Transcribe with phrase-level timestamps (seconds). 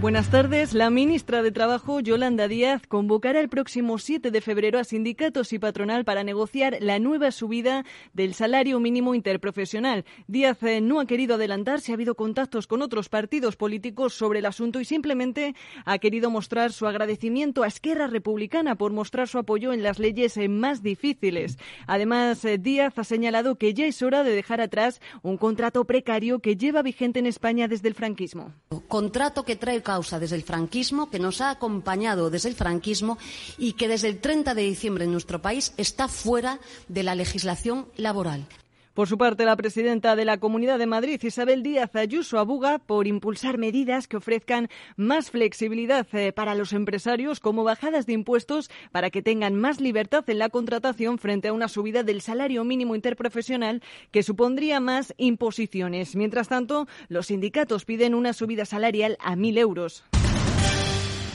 [0.00, 0.74] Buenas tardes.
[0.74, 5.58] La ministra de Trabajo, Yolanda Díaz, convocará el próximo 7 de febrero a sindicatos y
[5.58, 10.04] patronal para negociar la nueva subida del salario mínimo interprofesional.
[10.28, 14.38] Díaz eh, no ha querido adelantar si ha habido contactos con otros partidos políticos sobre
[14.38, 19.38] el asunto y simplemente ha querido mostrar su agradecimiento a Esquerra Republicana por mostrar su
[19.38, 21.58] apoyo en las leyes eh, más difíciles.
[21.88, 26.38] Además, eh, Díaz ha señalado que ya es hora de dejar atrás un contrato precario
[26.38, 28.54] que lleva vigente en España desde el franquismo.
[28.86, 33.16] Contrato que trae causa desde el franquismo, que nos ha acompañado desde el franquismo
[33.56, 37.88] y que desde el 30 de diciembre en nuestro país está fuera de la legislación
[37.96, 38.44] laboral.
[38.98, 43.06] Por su parte, la presidenta de la Comunidad de Madrid, Isabel Díaz Ayuso, aboga por
[43.06, 49.10] impulsar medidas que ofrezcan más flexibilidad eh, para los empresarios, como bajadas de impuestos para
[49.10, 53.84] que tengan más libertad en la contratación frente a una subida del salario mínimo interprofesional
[54.10, 56.16] que supondría más imposiciones.
[56.16, 60.02] Mientras tanto, los sindicatos piden una subida salarial a mil euros.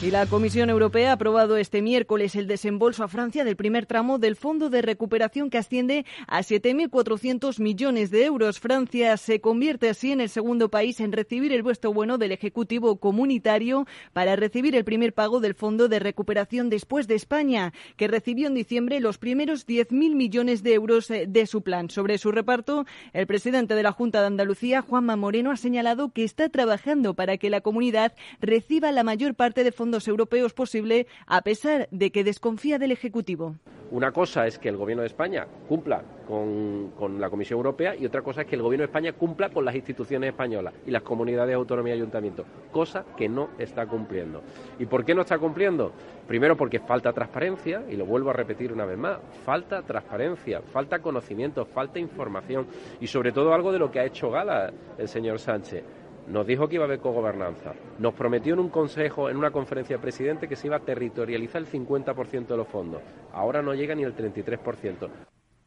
[0.04, 4.20] Y la Comisión Europea ha aprobado este miércoles el desembolso a Francia del primer tramo
[4.20, 8.60] del Fondo de Recuperación que asciende a 7.400 millones de euros.
[8.60, 12.98] Francia se convierte así en el segundo país en recibir el vuestro bueno del Ejecutivo
[12.98, 18.48] comunitario para recibir el primer pago del Fondo de Recuperación después de España, que recibió
[18.48, 21.90] en diciembre los primeros 10.000 millones de euros eh, de su plan.
[21.90, 26.26] Sobre su reparto, el presidente de la Junta de Andalucía, Juanma Moreno, ha señalado que
[26.26, 31.42] está trabajando para que la comunidad reciba la mayor parte de fondos europeos posible, a
[31.42, 33.56] pesar de que desconfía del Ejecutivo.
[33.94, 38.24] Una cosa es que el Gobierno de España cumpla con, la Comisión Europea y otra
[38.24, 41.54] cosa es que el Gobierno de España cumpla con las instituciones españolas y las comunidades
[41.54, 44.42] autónomas y ayuntamientos, cosa que no está cumpliendo.
[44.80, 45.92] ¿Y por qué no está cumpliendo?
[46.28, 50.98] Primero porque falta transparencia, y lo vuelvo a repetir una vez más, falta transparencia, falta
[50.98, 52.66] conocimiento, falta información
[53.00, 55.84] y sobre todo algo de lo que ha hecho gala el señor Sánchez
[56.28, 57.74] nos dijo que iba a haber cogobernanza.
[58.00, 61.62] Nos prometió en un consejo, en una conferencia de presidente, que se iba a territorializar
[61.62, 63.02] el 50% de los fondos.
[63.34, 65.10] Ahora no llega ni el 33%.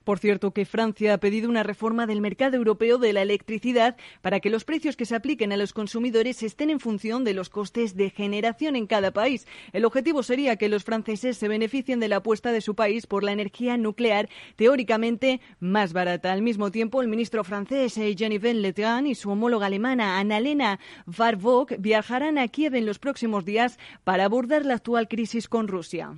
[0.07, 4.39] Por cierto, que Francia ha pedido una reforma del mercado europeo de la electricidad para
[4.39, 7.97] que los precios que se apliquen a los consumidores estén en función de los costes
[7.97, 9.49] de generación en cada país.
[9.73, 13.25] El objetivo sería que los franceses se beneficien de la apuesta de su país por
[13.25, 16.33] la energía nuclear teóricamente más barata.
[16.33, 20.79] Al mismo tiempo, el ministro francés Jean-Yves Le Drian y su homóloga alemana Annalena
[21.19, 26.17] Warburg viajarán a Kiev en los próximos días para abordar la actual crisis con Rusia.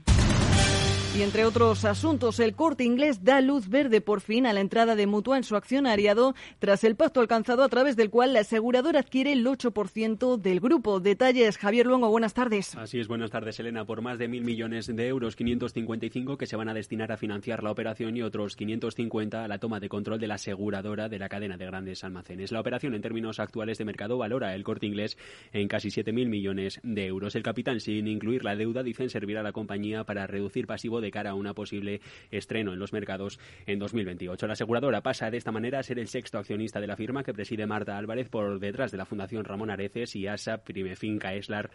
[1.18, 4.94] Y entre otros asuntos, el corte inglés da luz verde por fin a la entrada
[4.94, 9.00] de Mutua en su accionariado tras el pacto alcanzado a través del cual la aseguradora
[9.00, 11.00] adquiere el 8% del grupo.
[11.00, 12.76] Detalles, Javier Luengo, buenas tardes.
[12.76, 13.84] Así es, buenas tardes, Elena.
[13.84, 17.64] Por más de mil millones de euros, 555 que se van a destinar a financiar
[17.64, 21.28] la operación y otros 550 a la toma de control de la aseguradora de la
[21.28, 22.52] cadena de grandes almacenes.
[22.52, 25.18] La operación en términos actuales de mercado valora el corte inglés
[25.52, 27.34] en casi 7.000 millones de euros.
[27.34, 31.07] El capital, sin incluir la deuda, dicen servirá a la compañía para reducir pasivo de
[31.08, 34.46] de cara a una posible estreno en los mercados en 2028.
[34.46, 37.32] La aseguradora pasa de esta manera a ser el sexto accionista de la firma que
[37.32, 41.70] preside Marta Álvarez por detrás de la Fundación Ramón Areces y ASA, Primefinca, Eslar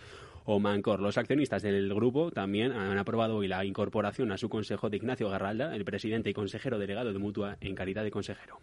[0.45, 1.01] o Mancor.
[1.01, 5.29] Los accionistas del grupo también han aprobado hoy la incorporación a su consejo de Ignacio
[5.29, 8.59] Garralda, el presidente y consejero delegado de Mutua en calidad de consejero.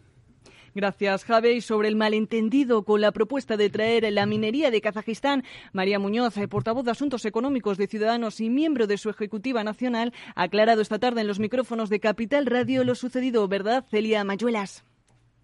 [0.73, 1.59] Gracias, Javi.
[1.61, 5.43] sobre el malentendido con la propuesta de traer la minería de Kazajistán,
[5.73, 10.13] María Muñoz, eh, portavoz de Asuntos Económicos de Ciudadanos y miembro de su Ejecutiva Nacional,
[10.35, 14.85] ha aclarado esta tarde en los micrófonos de Capital Radio lo sucedido, ¿verdad, Celia Mayuelas?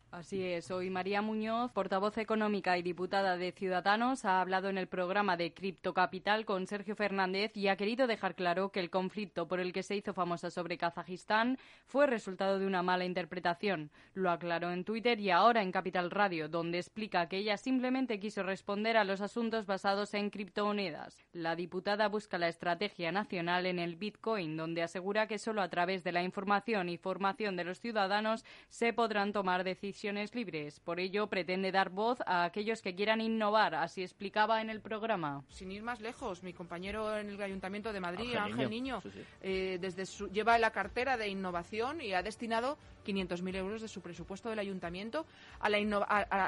[0.10, 4.24] Así es, soy María Muñoz, portavoz económica y diputada de Ciudadanos.
[4.24, 8.34] Ha hablado en el programa de Cripto Capital con Sergio Fernández y ha querido dejar
[8.34, 12.66] claro que el conflicto por el que se hizo famosa sobre Kazajistán fue resultado de
[12.66, 13.92] una mala interpretación.
[14.14, 18.44] Lo aclaró en Twitter y ahora en Capital Radio, donde explica que ella simplemente quiso
[18.44, 21.18] responder a los asuntos basados en criptomonedas.
[21.34, 26.06] La diputada busca la estrategia nacional en el Bitcoin, donde asegura que solo a través
[26.06, 29.97] de la información y formación de los ciudadanos se podrán tomar decisiones
[30.34, 30.80] libres.
[30.80, 35.44] Por ello, pretende dar voz a aquellos que quieran innovar, así explicaba en el programa.
[35.50, 39.02] Sin ir más lejos, mi compañero en el Ayuntamiento de Madrid, Ángel, Niño,
[39.42, 44.50] eh, desde lleva la cartera de innovación y ha destinado 500.000 euros de su presupuesto
[44.50, 45.26] del Ayuntamiento
[45.60, 45.70] a,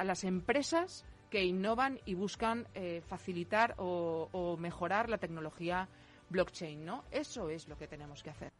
[0.04, 5.88] las empresas que innovan y buscan eh, facilitar o mejorar la tecnología
[6.30, 7.04] blockchain, ¿no?
[7.12, 8.52] Eso es lo que tenemos que hacer.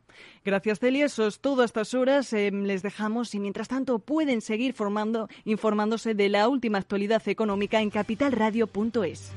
[0.44, 1.06] Gracias, Celia.
[1.06, 2.34] Eso es todo a estas horas.
[2.34, 7.82] Em, les dejamos y mientras tanto pueden seguir formando, informándose de la última actualidad económica
[7.82, 9.32] en capitalradio.es.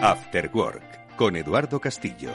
[0.00, 0.48] After
[1.18, 2.30] con Eduardo Castillo.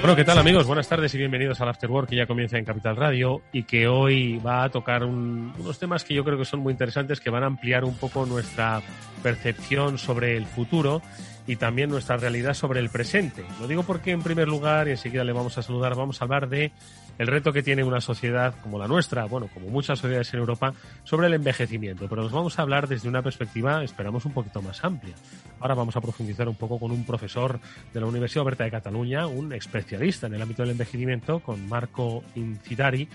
[0.00, 0.66] Bueno, ¿qué tal amigos?
[0.66, 3.88] Buenas tardes y bienvenidos al After Work que ya comienza en Capital Radio y que
[3.88, 7.42] hoy va a tocar unos temas que yo creo que son muy interesantes, que van
[7.42, 8.82] a ampliar un poco nuestra
[9.22, 11.02] percepción sobre el futuro
[11.46, 13.44] y también nuestra realidad sobre el presente.
[13.60, 16.48] Lo digo porque en primer lugar, y enseguida le vamos a saludar, vamos a hablar
[16.48, 16.72] de
[17.18, 20.74] el reto que tiene una sociedad como la nuestra, bueno, como muchas sociedades en Europa,
[21.04, 22.08] sobre el envejecimiento.
[22.08, 25.14] Pero nos vamos a hablar desde una perspectiva, esperamos, un poquito más amplia.
[25.60, 27.60] Ahora vamos a profundizar un poco con un profesor
[27.92, 32.24] de la Universidad Oberta de Cataluña, un especialista en el ámbito del envejecimiento, con Marco
[32.34, 33.08] Incitari,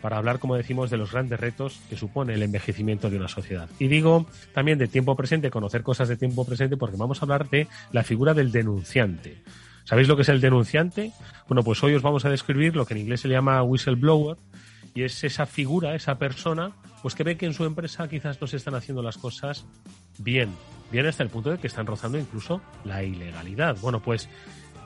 [0.00, 3.68] para hablar, como decimos, de los grandes retos que supone el envejecimiento de una sociedad.
[3.78, 7.48] Y digo también de tiempo presente, conocer cosas de tiempo presente, porque vamos a hablar
[7.48, 9.42] de la figura del denunciante.
[9.84, 11.12] ¿Sabéis lo que es el denunciante?
[11.48, 14.36] Bueno, pues hoy os vamos a describir lo que en inglés se llama whistleblower
[14.94, 16.72] y es esa figura, esa persona,
[17.02, 19.64] pues que ve que en su empresa quizás no se están haciendo las cosas
[20.18, 20.50] bien,
[20.90, 23.76] bien hasta el punto de que están rozando incluso la ilegalidad.
[23.80, 24.28] Bueno, pues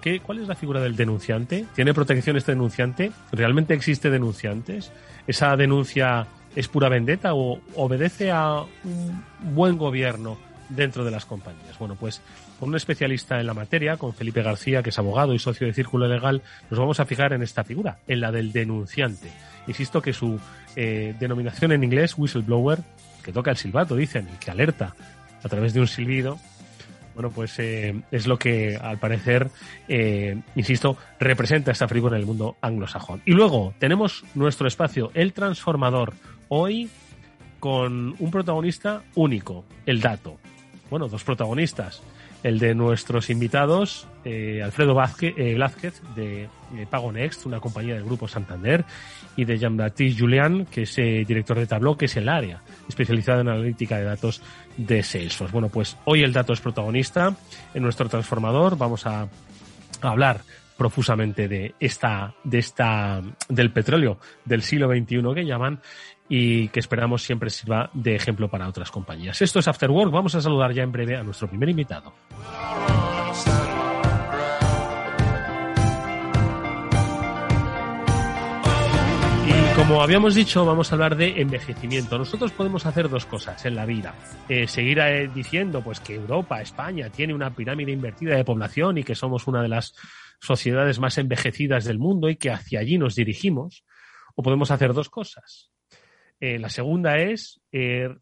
[0.00, 1.67] ¿qué, ¿cuál es la figura del denunciante?
[1.75, 3.12] ¿Tiene protección este denunciante?
[3.32, 4.93] ¿Realmente existe denunciantes?
[5.26, 6.26] ¿Esa denuncia
[6.56, 9.25] es pura vendetta o obedece a un
[9.55, 10.38] buen gobierno
[10.69, 11.79] dentro de las compañías?
[11.79, 12.23] Bueno, pues
[12.58, 15.73] con un especialista en la materia, con Felipe García, que es abogado y socio de
[15.73, 19.31] Círculo Legal, nos vamos a fijar en esta figura, en la del denunciante.
[19.67, 20.38] Insisto que su
[20.76, 22.81] eh, denominación en inglés, whistleblower,
[23.23, 24.94] que toca el silbato, dicen, y que alerta
[25.43, 26.38] a través de un silbido,
[27.20, 29.50] bueno, pues eh, es lo que al parecer,
[29.88, 33.20] eh, insisto, representa esta figura en el mundo anglosajón.
[33.26, 36.14] Y luego tenemos nuestro espacio, el transformador,
[36.49, 36.88] hoy
[37.58, 40.38] con un protagonista único, el dato.
[40.88, 42.02] Bueno, dos protagonistas
[42.43, 45.34] el de nuestros invitados, eh, Alfredo Vázquez,
[46.17, 46.49] de
[46.88, 48.82] Pago Next, una compañía del Grupo Santander,
[49.37, 53.49] y de Jean-Baptiste Julian, que es director de Tableau, que es el área especializada en
[53.49, 54.40] analítica de datos
[54.87, 55.53] de Salesforce.
[55.53, 57.35] Bueno, pues hoy el dato es protagonista
[57.75, 58.77] en nuestro transformador.
[58.77, 59.29] Vamos a,
[60.03, 60.41] hablar
[60.79, 65.81] profusamente de esta, de esta, del petróleo del siglo XXI que llaman
[66.27, 69.43] y que esperamos siempre sirva de ejemplo para otras compañías.
[69.43, 70.11] Esto es After Work.
[70.11, 72.15] Vamos a saludar ya en breve a nuestro primer invitado.
[79.76, 82.19] Como habíamos dicho, vamos a hablar de envejecimiento.
[82.19, 84.14] Nosotros podemos hacer dos cosas en la vida.
[84.49, 89.05] Eh, seguir eh, diciendo pues que Europa, España, tiene una pirámide invertida de población y
[89.05, 89.94] que somos una de las
[90.40, 93.84] sociedades más envejecidas del mundo y que hacia allí nos dirigimos.
[94.34, 95.70] O podemos hacer dos cosas
[96.40, 97.61] eh, la segunda es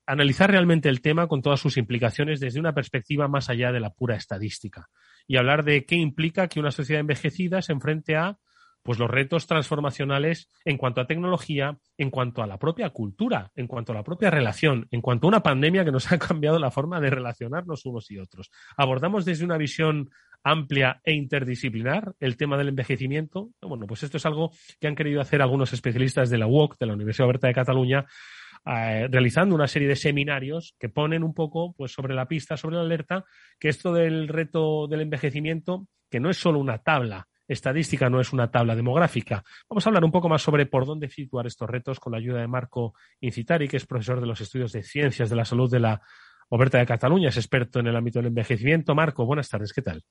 [0.06, 3.90] analizar realmente el tema con todas sus implicaciones desde una perspectiva más allá de la
[3.90, 4.88] pura estadística
[5.28, 8.36] y hablar de qué implica que una sociedad envejecida se enfrente a
[8.88, 13.66] pues los retos transformacionales en cuanto a tecnología, en cuanto a la propia cultura, en
[13.66, 16.70] cuanto a la propia relación, en cuanto a una pandemia que nos ha cambiado la
[16.70, 18.50] forma de relacionarnos unos y otros.
[18.78, 20.08] Abordamos desde una visión
[20.42, 23.50] amplia e interdisciplinar el tema del envejecimiento.
[23.60, 26.86] Bueno, pues esto es algo que han querido hacer algunos especialistas de la UOC, de
[26.86, 28.06] la Universidad Oberta de Cataluña,
[28.64, 32.76] eh, realizando una serie de seminarios que ponen un poco pues, sobre la pista, sobre
[32.76, 33.26] la alerta,
[33.60, 38.32] que esto del reto del envejecimiento, que no es solo una tabla estadística, no es
[38.32, 39.42] una tabla demográfica.
[39.68, 42.40] Vamos a hablar un poco más sobre por dónde situar estos retos con la ayuda
[42.40, 45.80] de Marco Incitari, que es profesor de los estudios de ciencias de la salud de
[45.80, 46.02] la
[46.50, 48.94] Oberta de Cataluña, es experto en el ámbito del envejecimiento.
[48.94, 50.02] Marco, buenas tardes, ¿qué tal?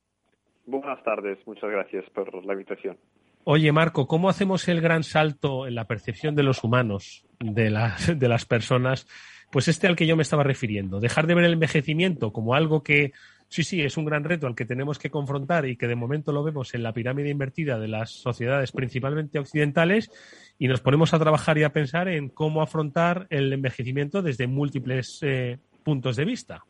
[0.65, 2.98] Buenas tardes, muchas gracias por la invitación.
[3.44, 8.08] Oye, Marco, ¿cómo hacemos el gran salto en la percepción de los humanos, de las,
[8.20, 9.08] de las personas?
[9.51, 11.00] Pues este al que yo me estaba refiriendo.
[11.00, 13.13] Dejar de ver el envejecimiento como algo que,
[13.48, 16.32] sí, sí, es un gran reto al que tenemos que confrontar y que de momento
[16.32, 20.10] lo vemos en la pirámide invertida de las sociedades principalmente occidentales
[20.60, 25.20] y nos ponemos a trabajar y a pensar en cómo afrontar el envejecimiento desde múltiples
[25.24, 26.63] eh, puntos de vista.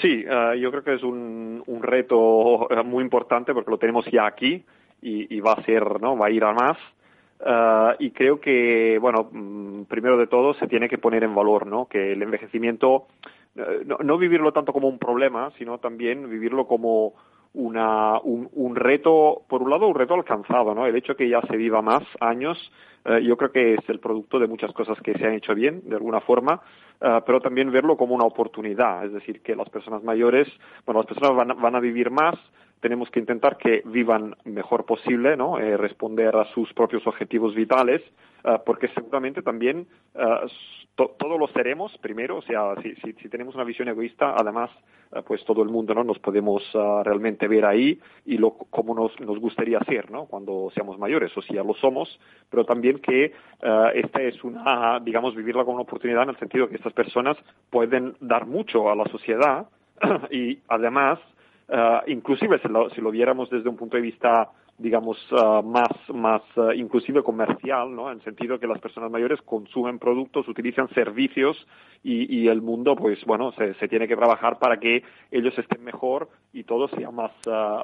[0.00, 4.26] Sí, uh, yo creo que es un, reto eh, muy importante porque lo tenemos ya
[4.26, 4.64] aquí
[5.00, 6.16] y, va a ser, ¿no?
[6.16, 6.78] Va a ir a más.
[7.40, 11.66] Uh, y creo que, bueno, mm, primero de todo se tiene que poner en valor,
[11.66, 11.86] ¿no?
[11.86, 13.06] Que el envejecimiento,
[13.54, 17.14] no, no vivirlo tanto como un problema, sino también vivirlo como
[17.52, 20.86] una, un, un, reto, por un lado, un reto alcanzado, ¿no?
[20.86, 22.58] El hecho que ya se viva más años
[23.22, 25.94] yo creo que es el producto de muchas cosas que se han hecho bien, de
[25.94, 26.62] alguna forma,
[26.98, 30.48] pero también verlo como una oportunidad, es decir, que las personas mayores,
[30.86, 32.34] bueno, las personas van, van a vivir más,
[32.80, 35.58] tenemos que intentar que vivan mejor posible, ¿no?
[35.58, 38.02] Eh, responder a sus propios objetivos vitales,
[38.44, 40.46] eh, porque seguramente también eh,
[40.94, 44.70] todos lo seremos primero, o sea, si, si, tenemos una visión egoísta, además,
[45.26, 46.04] pues todo el mundo, ¿no?
[46.04, 50.26] Nos podemos realmente ver ahí y lo como nos, nos gustaría ser, ¿no?
[50.26, 53.32] Cuando seamos mayores, o si ya lo somos, pero también que
[53.94, 57.36] esta es una, digamos, vivirla como una oportunidad en el sentido que estas personas
[57.70, 59.66] pueden dar mucho a la sociedad
[60.30, 61.18] y además
[61.66, 65.90] Uh, inclusive si lo, si lo, viéramos desde un punto de vista digamos uh, más
[66.12, 71.66] más uh, inclusive comercial no en sentido que las personas mayores consumen productos utilizan servicios
[72.02, 75.84] y, y el mundo pues bueno se, se, tiene que trabajar para que ellos estén
[75.84, 77.30] mejor y todo sea más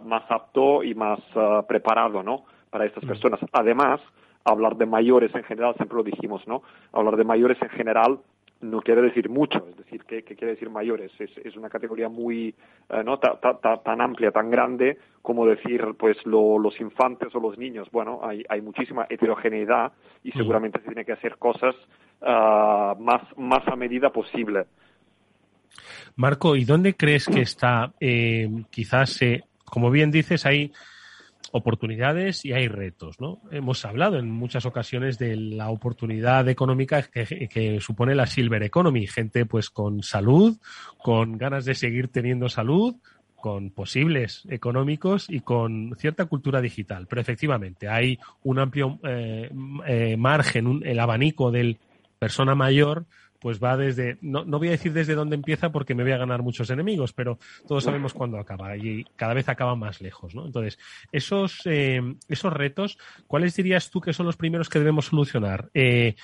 [0.04, 1.20] más apto y más
[1.68, 3.08] preparado no para estas mm.
[3.08, 3.40] personas.
[3.52, 4.00] Además
[4.44, 8.18] hablar de mayores en general siempre lo dijimos no hablar de mayores en general
[8.60, 11.10] no quiere decir mucho, es decir, que, quiere decir mayores.
[11.18, 12.54] Es, es una categoría muy,
[12.88, 13.18] eh, ¿no?
[13.18, 17.88] tan amplia, tan grande como decir, pues, los infantes o los niños.
[17.90, 20.32] Bueno, hay, hay muchísima heterogeneidad y mm.
[20.36, 21.74] seguramente se tiene que hacer cosas
[22.20, 24.66] uh, más, más a medida posible.
[26.16, 30.72] Marco, ¿y dónde crees que está, eh, quizás, eh, como bien dices, hay
[31.52, 33.42] oportunidades y hay retos, ¿no?
[33.50, 39.46] Hemos hablado en muchas ocasiones de la oportunidad económica que, supone la silver economy, gente
[39.46, 40.58] pues con salud,
[40.98, 42.96] con ganas de seguir teniendo salud,
[43.36, 47.06] con posibles económicos y con cierta cultura digital.
[47.08, 49.50] Pero efectivamente hay un amplio eh,
[49.86, 51.78] eh, margen, el abanico del
[52.18, 53.06] persona mayor
[53.40, 56.18] pues va desde, no, no voy a decir desde dónde empieza porque me voy a
[56.18, 60.46] ganar muchos enemigos, pero todos sabemos cuándo acaba y cada vez acaba más lejos, ¿no?
[60.46, 60.78] Entonces,
[61.10, 65.70] esos, eh, esos retos, ¿cuáles dirías tú que son los primeros que debemos solucionar?
[65.74, 66.14] Eh,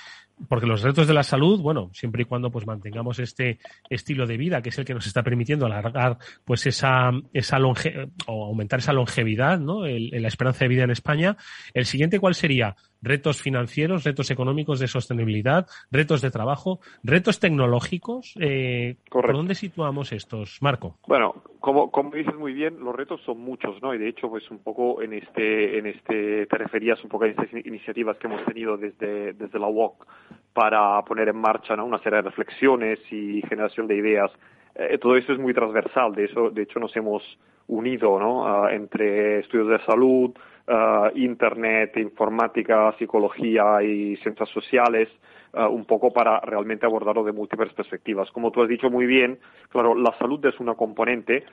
[0.48, 3.58] porque los retos de la salud, bueno, siempre y cuando pues mantengamos este
[3.88, 8.10] estilo de vida que es el que nos está permitiendo alargar pues esa esa longe
[8.26, 9.86] o aumentar esa longevidad, ¿no?
[9.86, 11.36] El, la esperanza de vida en España.
[11.72, 18.34] El siguiente cuál sería retos financieros, retos económicos de sostenibilidad, retos de trabajo, retos tecnológicos.
[18.40, 20.98] Eh, ¿Por dónde situamos estos, Marco?
[21.06, 23.94] Bueno, como, como dices muy bien, los retos son muchos, ¿no?
[23.94, 27.28] Y de hecho, pues un poco en este, en este, te referías un poco a
[27.28, 30.06] estas iniciativas que hemos tenido desde, desde la UOC
[30.52, 31.84] para poner en marcha ¿no?
[31.84, 34.30] una serie de reflexiones y generación de ideas.
[34.78, 37.22] Eh, todo eso es muy transversal, de, eso, de hecho nos hemos
[37.66, 38.46] unido ¿no?
[38.46, 40.32] Ah, entre estudios de salud,
[40.68, 45.08] uh, Internet, informática, psicología y ciencias sociales,
[45.54, 48.30] uh, un poco para realmente abordarlo de múltiples perspectivas.
[48.32, 49.38] Como tú has dicho muy bien,
[49.70, 51.44] claro, la salud es una componente,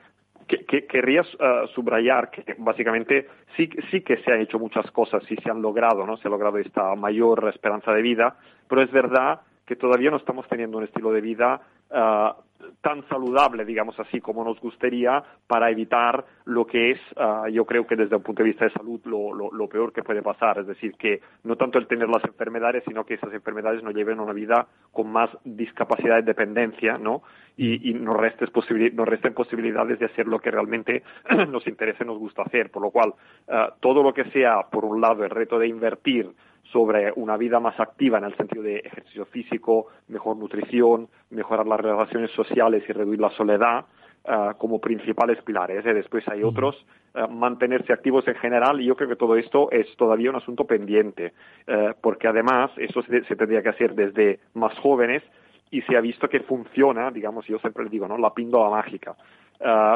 [0.46, 5.24] que, que, querrías uh, subrayar que básicamente sí, sí que se han hecho muchas cosas,
[5.30, 6.18] sí se han logrado, ¿no?
[6.18, 8.36] Se ha logrado esta mayor esperanza de vida,
[8.68, 11.62] pero es verdad que todavía no estamos teniendo un estilo de vida
[11.93, 12.33] uh,
[12.81, 17.85] tan saludable, digamos así, como nos gustaría para evitar lo que es, uh, yo creo
[17.85, 20.59] que desde un punto de vista de salud, lo, lo, peor que puede pasar.
[20.59, 24.19] Es decir, que no tanto el tener las enfermedades, sino que esas enfermedades nos lleven
[24.19, 27.23] a una vida con más discapacidad y dependencia, ¿no?
[27.55, 28.50] Y, y nos, restes
[28.93, 31.03] nos resten posibilidades de hacer lo que realmente
[31.50, 32.71] nos interesa y nos gusta hacer.
[32.71, 33.13] Por lo cual,
[33.47, 36.31] uh, todo lo que sea, por un lado, el reto de invertir
[36.72, 41.79] sobre una vida más activa en el sentido de ejercicio físico, mejor nutrición, mejorar las
[41.79, 43.86] relaciones sociales y reducir la soledad
[44.25, 45.86] uh, como principales pilares.
[45.86, 45.93] ¿eh?
[45.93, 49.88] Después hay otros, uh, mantenerse activos en general y yo creo que todo esto es
[49.98, 51.34] todavía un asunto pendiente,
[51.67, 55.22] uh, porque además eso se, se, tendría que hacer desde más jóvenes
[55.70, 58.17] y se ha visto que funciona, digamos, yo siempre le digo, ¿no?
[58.17, 59.15] La píldora mágica.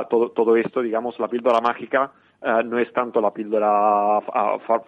[0.09, 2.11] todo, todo esto, digamos, la píldora mágica
[2.65, 4.21] no es tanto la píldora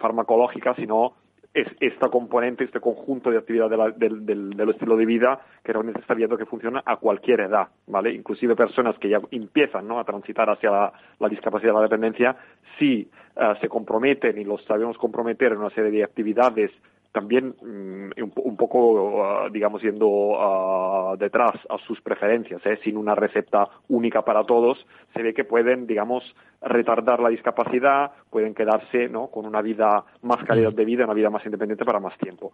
[0.00, 1.14] farmacológica, sino
[1.52, 6.14] es esta componente, este conjunto de actividad del, del, estilo de vida que realmente está
[6.14, 8.12] viendo que funciona a cualquier edad, ¿vale?
[8.12, 9.98] Inclusive personas que ya empiezan ¿no?
[9.98, 12.36] a transitar hacia la, discapacidad y la dependencia,
[12.78, 16.70] si uh, se comprometen y los sabemos comprometer en una serie de actividades
[17.12, 22.78] también mm, un, poco, ah, digamos, yendo ah, detrás a sus preferencias, ¿eh?
[22.84, 26.22] sin una receta única para todos, se ve que pueden, digamos,
[26.62, 29.28] retardar la discapacidad, pueden quedarse ¿no?
[29.28, 32.52] con una vida más calidad de vida, una vida más independiente para más tiempo.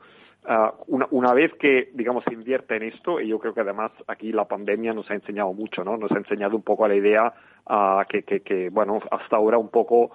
[0.48, 3.90] Uh, una, una, vez que, digamos, se invierte en esto, y yo creo que además
[4.06, 5.96] aquí la pandemia nos ha enseñado mucho, ¿no?
[5.96, 7.32] Nos ha enseñado un poco a la idea
[8.08, 10.12] que, que, que, bueno, hasta ahora un poco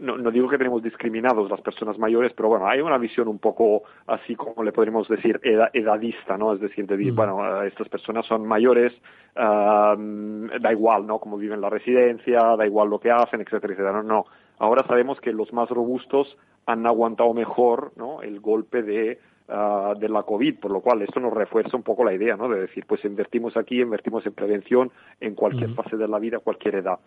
[0.00, 3.38] no, no, digo que tenemos discriminados las personas mayores, pero bueno, hay una visión un
[3.38, 6.52] poco así como le podríamos decir edadista, ¿no?
[6.52, 7.16] Es decir, de decir, mm.
[7.16, 8.92] bueno, estas personas son mayores,
[9.34, 11.18] da igual, ¿no?
[11.18, 13.92] Cómo viven la residencia, da igual lo que hacen, etcétera, etcétera.
[13.92, 14.26] No, no.
[14.58, 16.36] Ahora sabemos que los más robustos
[16.66, 18.22] han aguantado mejor ¿no?
[18.22, 22.04] el golpe de, ah, de la COVID, por lo cual esto nos refuerza un poco
[22.04, 22.48] la idea ¿no?
[22.48, 26.76] de decir, pues invertimos aquí, invertimos en prevención en cualquier fase de la vida, cualquier
[26.76, 26.98] edad.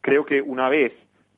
[0.00, 0.92] Creo que una vez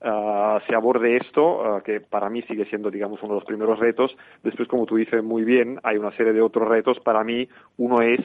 [0.06, 4.16] uh, se aborde esto, que para mí sigue siendo, digamos, uno de los primeros retos,
[4.42, 6.98] después, como tú dices muy bien, hay una serie de otros retos.
[7.00, 8.20] Para mí, uno es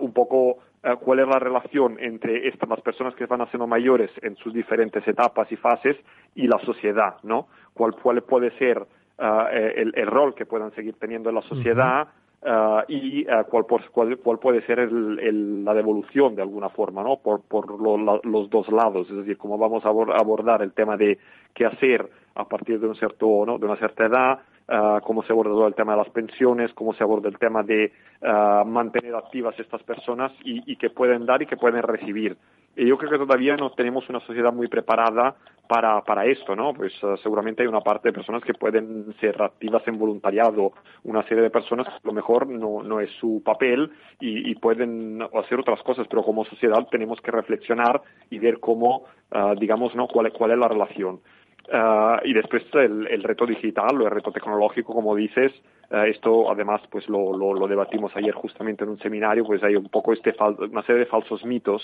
[0.00, 0.58] un poco
[1.00, 5.06] cuál es la relación entre estas, las personas que van haciendo mayores en sus diferentes
[5.08, 5.96] etapas y fases
[6.34, 7.48] y la sociedad, ¿no?
[7.74, 8.86] ¿Cuál, cuál puede ser
[9.18, 12.08] el, el, rol que puedan seguir teniendo en la sociedad?
[12.40, 17.02] Uh, y uh, cuál, cuál, cuál, puede ser el, el, la devolución de alguna forma,
[17.02, 17.16] ¿no?
[17.16, 20.96] Por, por lo, la, los dos lados, es decir, cómo vamos a abordar el tema
[20.96, 21.18] de
[21.52, 23.58] qué hacer a partir de un cierto, ¿no?
[23.58, 27.02] De una cierta edad, uh, cómo se aborda el tema de las pensiones, cómo se
[27.02, 27.92] aborda el tema de
[28.66, 32.36] mantener activas estas personas y, y que pueden dar y que pueden recibir.
[32.76, 35.34] Y yo creo que todavía no tenemos una sociedad muy preparada
[35.68, 36.72] para, para esto, ¿no?
[36.72, 40.72] Pues uh, seguramente hay una parte de personas que pueden ser activas en voluntariado,
[41.04, 43.90] una serie de personas a lo mejor no, no es su papel
[44.20, 49.04] y, y pueden hacer otras cosas, pero como sociedad tenemos que reflexionar y ver cómo,
[49.32, 50.08] uh, digamos, ¿no?
[50.08, 51.20] cuál, cuál es la relación.
[51.70, 55.52] Uh, y después el, el, reto digital o el reto tecnológico, como dices,
[55.90, 59.76] uh, esto además pues lo, lo, lo, debatimos ayer justamente en un seminario, pues hay
[59.76, 61.82] un poco este una serie de falsos mitos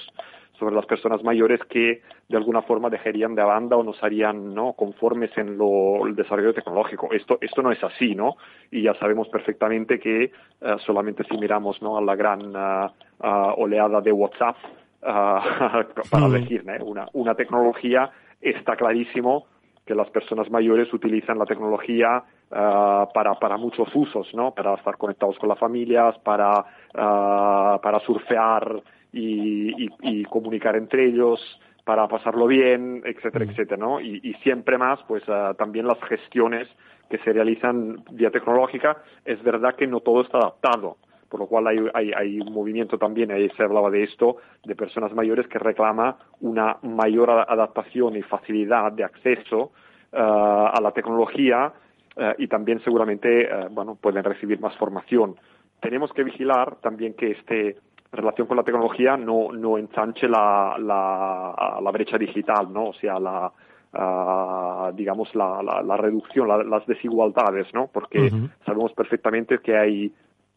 [0.59, 2.01] sobre las personas mayores que
[2.31, 4.73] de alguna forma dejarían de banda o nos harían ¿no?
[4.73, 7.13] conformes en lo, el desarrollo tecnológico.
[7.13, 8.37] Esto, esto no es así, ¿no?
[8.71, 11.99] Y ya sabemos perfectamente que uh, solamente si miramos ¿no?
[11.99, 12.55] a la gran
[13.21, 14.57] oleada de WhatsApp,
[15.03, 16.85] para decir, ¿no?
[16.87, 18.11] una, una tecnología
[18.41, 19.47] está clarísimo
[19.85, 24.55] que las personas mayores utilizan la tecnología uh, para, para muchos usos, ¿no?
[24.55, 31.07] Para estar conectados con las familias, para, uh, para surfear y, y, y, comunicar entre
[31.07, 31.41] ellos,
[31.85, 34.01] para pasarlo bien, etcétera, etcétera, ¿no?
[34.01, 36.67] Y, y siempre más, pues uh, también las gestiones
[37.11, 40.97] que se realizan vía tecnológica, es verdad que no todo está adaptado
[41.35, 44.77] por lo cual hay, hay, hay, un movimiento también, ahí se hablaba de esto, de
[44.77, 49.73] personas mayores que reclama una mayor adaptación y facilidad de acceso
[50.13, 51.73] uh, a la tecnología
[52.17, 55.35] uh, y también seguramente, uh, bueno, pueden recibir más formación.
[55.81, 57.79] Tenemos que vigilar también que este
[58.13, 62.91] relación con la tecnología no, no ensanche la, la, la brecha digital, ¿no?
[62.91, 63.51] O sea, la,
[63.97, 67.87] Uh, digamos, la, la, la reducción, la, las desigualdades, ¿no?
[67.93, 68.51] Porque uh -huh.
[68.67, 70.13] sabemos perfectamente que hay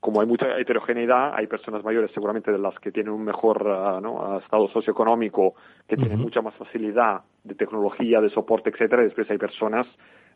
[0.07, 3.99] como hay mucha heterogeneidad, hay personas mayores seguramente de las que tienen un mejor uh,
[3.99, 4.39] ¿no?
[4.39, 6.01] estado socioeconómico, que uh -huh.
[6.01, 9.01] tienen mucha más facilidad de tecnología, de soporte, etcétera.
[9.01, 9.85] Y después hay personas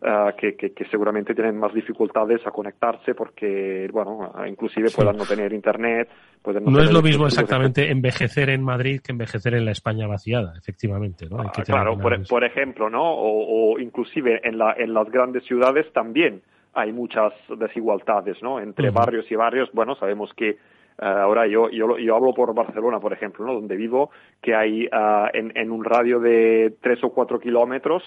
[0.01, 4.97] uh, que, que, que, seguramente tienen más dificultades a conectarse porque, bueno, inclusive sí.
[4.97, 6.09] puedan no tener internet.
[6.41, 10.05] Pueden no, no es lo mismo exactamente envejecer en Madrid que envejecer en la España
[10.05, 11.29] vaciada, efectivamente.
[11.29, 11.39] ¿no?
[11.39, 13.03] Ah, claro, por, por, ejemplo, ¿no?
[13.03, 16.41] O, o inclusive en, la, en las grandes ciudades también
[16.73, 18.59] hay muchas desigualdades, ¿no?
[18.59, 18.95] Entre uh -huh.
[18.95, 20.57] barrios y barrios, bueno, sabemos que
[21.01, 23.53] uh, ahora yo, yo, yo hablo por Barcelona, por ejemplo, ¿no?
[23.53, 28.03] Donde vivo, que hay uh, en, en, un radio de tres o cuatro kilómetros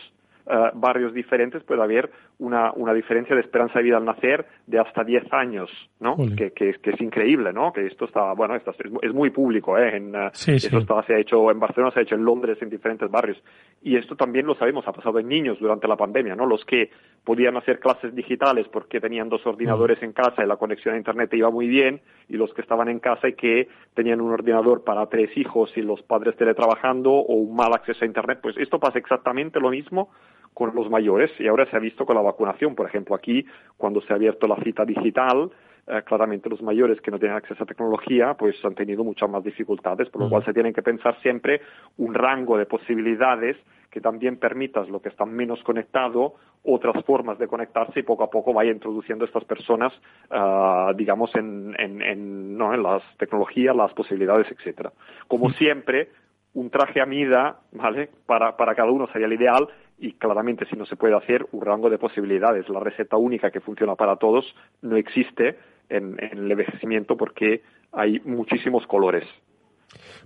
[0.46, 4.78] uh, barrios diferentes puede haber una, una diferencia de esperanza de vida al nacer de
[4.78, 6.16] hasta 10 años, ¿no?
[6.36, 7.72] Que, que, que, es increíble, ¿no?
[7.72, 9.96] Que esto está, bueno, esto es, es muy público, ¿eh?
[9.96, 10.76] En, uh, sí, esto sí.
[10.76, 13.42] Está, se ha hecho en Barcelona, se ha hecho en Londres, en diferentes barrios.
[13.82, 16.46] Y esto también lo sabemos, ha pasado en niños durante la pandemia, ¿no?
[16.46, 16.90] Los que
[17.22, 20.04] podían hacer clases digitales porque tenían dos ordenadores mm.
[20.04, 22.98] en casa y la conexión a Internet iba muy bien, y los que estaban en
[22.98, 27.54] casa y que tenían un ordenador para tres hijos y los padres teletrabajando o un
[27.54, 30.10] mal acceso a Internet, pues esto pasa exactamente lo mismo
[30.54, 32.74] con los mayores y ahora se ha visto con la vacunación.
[32.74, 33.44] Por ejemplo, aquí,
[33.76, 35.50] cuando se ha abierto la cita digital,
[35.86, 39.44] eh, claramente los mayores que no tienen acceso a tecnología, pues han tenido muchas más
[39.44, 41.60] dificultades, por lo cual se tienen que pensar siempre
[41.98, 43.56] un rango de posibilidades
[43.90, 48.30] que también permitas lo que están menos conectado, otras formas de conectarse y poco a
[48.30, 49.92] poco vaya introduciendo a estas personas,
[50.30, 52.74] uh, digamos, en, en, en, ¿no?
[52.74, 54.90] en las tecnologías, las posibilidades, etcétera.
[55.28, 56.08] Como siempre,
[56.54, 58.08] un traje a medida, ¿vale?
[58.26, 61.60] Para, para cada uno sería el ideal y claramente si no se puede hacer un
[61.60, 62.68] rango de posibilidades.
[62.68, 64.44] La receta única que funciona para todos
[64.82, 69.24] no existe en, el envejecimiento porque hay muchísimos colores.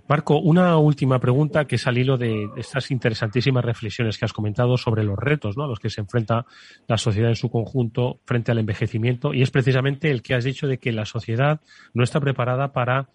[0.07, 4.77] Marco, una última pregunta que es al hilo de estas interesantísimas reflexiones que has comentado
[4.77, 5.65] sobre los retos ¿no?
[5.65, 6.45] a los que se enfrenta
[6.87, 10.67] la sociedad en su conjunto frente al envejecimiento y es precisamente el que has dicho
[10.67, 11.61] de que la sociedad
[11.93, 13.09] no está preparada para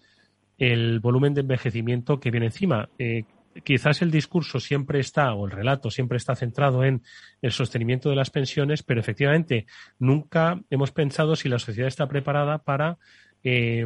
[0.57, 2.87] el volumen de envejecimiento que viene encima.
[2.97, 3.25] Eh,
[3.63, 7.03] quizás el discurso siempre está, o el relato siempre está centrado en
[7.41, 9.65] el sostenimiento de las pensiones, pero efectivamente
[9.99, 12.97] nunca hemos pensado si la sociedad está preparada para
[13.43, 13.85] eh,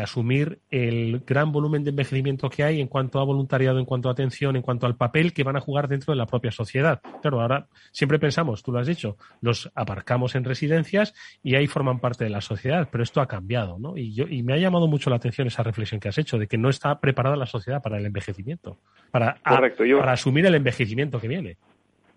[0.00, 4.12] asumir el gran volumen de envejecimiento que hay en cuanto a voluntariado, en cuanto a
[4.12, 7.00] atención, en cuanto al papel que van a jugar dentro de la propia sociedad.
[7.20, 12.00] Claro, ahora siempre pensamos, tú lo has dicho, los aparcamos en residencias y ahí forman
[12.00, 13.96] parte de la sociedad, pero esto ha cambiado, ¿no?
[13.96, 16.46] Y, yo, y me ha llamado mucho la atención esa reflexión que has hecho de
[16.46, 18.78] que no está preparada la sociedad para el envejecimiento,
[19.10, 21.56] para, para asumir el envejecimiento que viene.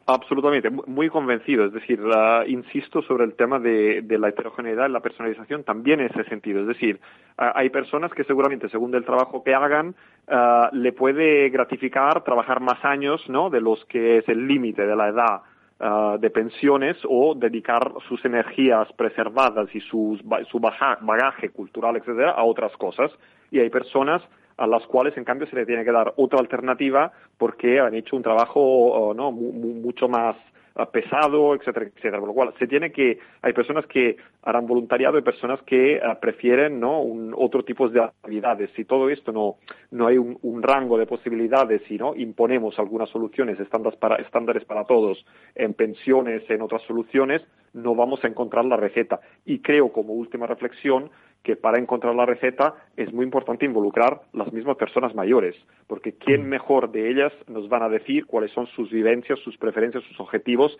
[0.08, 1.66] Absolutamente, muy convencido.
[1.66, 2.00] Es decir,
[2.46, 6.62] insisto sobre el tema de, la heterogeneidad la personalización también en ese sentido.
[6.62, 7.00] Es decir,
[7.38, 9.96] hay personas que seguramente, según el trabajo que hagan,
[10.28, 13.50] ah, le puede gratificar trabajar más años, ¿no?
[13.50, 15.42] De los que es el límite de la edad
[15.80, 20.20] ah, de pensiones o dedicar sus energías preservadas y su
[21.02, 23.12] bagaje cultural, etcétera, a otras cosas.
[23.50, 24.22] Y hay personas
[24.58, 28.16] a las cuales en cambio se le tiene que dar otra alternativa porque han hecho
[28.16, 30.36] un trabajo no mucho más
[30.76, 32.20] ah, pesado, etcétera, etcétera.
[32.20, 36.20] Por lo cual, se tiene que, hay personas que harán voluntariado y personas que ah,
[36.20, 37.02] prefieren, ¿no?
[37.02, 38.70] Un, otro tipo de actividades.
[38.76, 39.56] Si todo esto no,
[39.92, 42.16] no hay un, un, rango de posibilidades y, ¿no?
[42.16, 47.42] Imponemos algunas soluciones estándares para, estándares para todos en pensiones, en otras soluciones,
[47.74, 49.20] no vamos a encontrar la receta.
[49.46, 51.12] Y creo, como última reflexión,
[51.46, 55.56] que para encontrar la receta es muy importante involucrar las mismas personas mayores,
[55.86, 56.50] porque quién mm.
[56.50, 60.76] mejor de ellas nos van a decir cuáles son sus vivencias, sus preferencias, sus objetivos,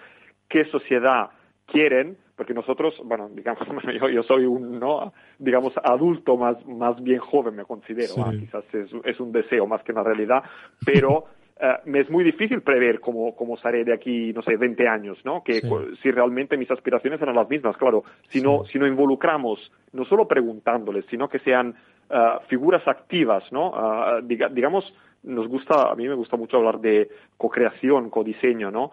[0.50, 1.30] qué sociedad
[1.68, 3.64] quieren, porque nosotros, bueno, digamos,
[4.12, 5.14] yo, soy un, ¿no?
[5.38, 9.92] digamos, adulto más, más bien joven, me considero, quizás es, es, un deseo más que
[9.92, 10.44] una realidad,
[10.84, 11.26] pero
[11.58, 15.18] eh, me es muy difícil prever cómo, cómo seré de aquí, no sé, 20 años,
[15.24, 15.42] ¿no?
[15.42, 15.62] Que
[16.02, 18.04] si realmente mis aspiraciones eran las mismas, claro.
[18.30, 21.76] Si no, si no involucramos, no solo preguntándoles, sino que sean
[22.10, 24.20] eh, figuras activas, ¿no?
[24.20, 28.92] Eh, digamos, nos gusta, a mí me gusta mucho hablar de co-creación, co-diseño, ¿no?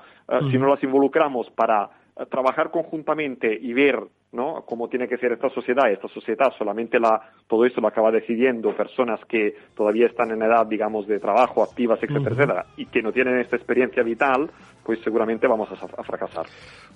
[0.51, 1.91] Si no las involucramos para
[2.31, 3.99] trabajar conjuntamente y ver
[4.33, 4.65] ¿no?
[4.67, 5.91] cómo tiene que ser esta sociedad.
[5.91, 10.67] Esta sociedad solamente la, todo esto lo acaba decidiendo personas que todavía están en edad,
[10.67, 14.51] digamos, de trabajo, activas, etcétera, etcétera, y que no tienen esta experiencia vital,
[14.85, 16.47] pues seguramente vamos a, fracasar.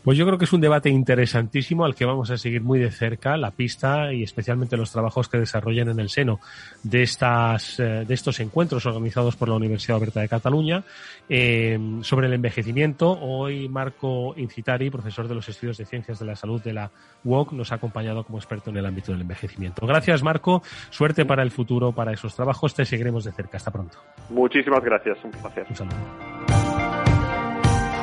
[0.02, 2.90] Pues yo creo que es un debate interesantísimo al que vamos a seguir muy de
[2.90, 6.40] cerca la pista y especialmente los trabajos que desarrollan en el seno
[6.82, 10.84] de estas eh, de estos encuentros organizados por la Universidad Oberta de Cataluña
[11.28, 13.18] eh, sobre el envejecimiento.
[13.20, 16.90] Hoy Marco Incitari, profesor de los estudios de ciencias de la salud de la
[17.26, 19.86] UOC, nos ha acompañado como experto en el ámbito del envejecimiento.
[19.86, 22.74] Gracias Marco, suerte para el futuro, para esos trabajos.
[22.74, 23.56] Te seguiremos de cerca.
[23.56, 23.98] Hasta pronto.
[24.30, 25.66] Muchísimas gracias, un placer.
[25.68, 25.96] Un saludo.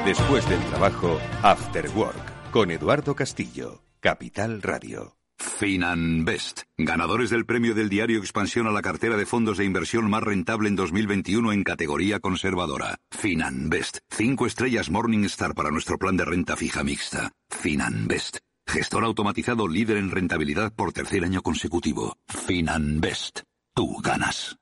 [0.06, 5.16] Después del trabajo, After Work, con Eduardo Castillo, Capital Radio.
[5.44, 10.24] Finanbest, ganadores del premio del diario Expansión a la cartera de fondos de inversión más
[10.24, 12.98] rentable en 2021 en categoría conservadora.
[13.12, 17.32] Finanbest, cinco estrellas Morningstar para nuestro plan de renta fija mixta.
[17.50, 22.18] Finanbest, gestor automatizado líder en rentabilidad por tercer año consecutivo.
[22.28, 23.42] Finanbest,
[23.74, 24.58] tú ganas.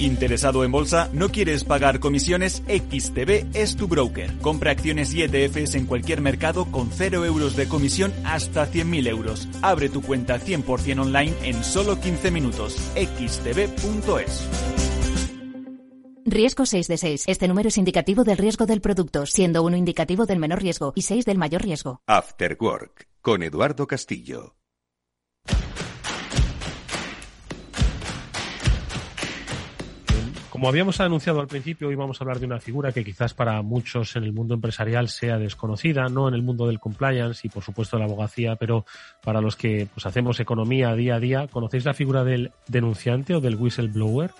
[0.00, 1.10] ¿Interesado en bolsa?
[1.12, 2.62] ¿No quieres pagar comisiones?
[2.66, 4.32] XTB es tu broker.
[4.38, 9.46] Compra acciones y ETFs en cualquier mercado con 0 euros de comisión hasta 100.000 euros.
[9.60, 12.76] Abre tu cuenta 100% online en solo 15 minutos.
[12.94, 14.79] xtb.es.
[16.30, 17.24] Riesgo 6 de 6.
[17.26, 21.02] Este número es indicativo del riesgo del producto, siendo uno indicativo del menor riesgo y
[21.02, 22.02] 6 del mayor riesgo.
[22.06, 24.54] After Work, con Eduardo Castillo.
[30.50, 33.62] Como habíamos anunciado al principio, hoy vamos a hablar de una figura que quizás para
[33.62, 37.64] muchos en el mundo empresarial sea desconocida, no en el mundo del compliance y por
[37.64, 38.84] supuesto de la abogacía, pero
[39.24, 43.40] para los que pues, hacemos economía día a día, ¿conocéis la figura del denunciante o
[43.40, 44.30] del whistleblower?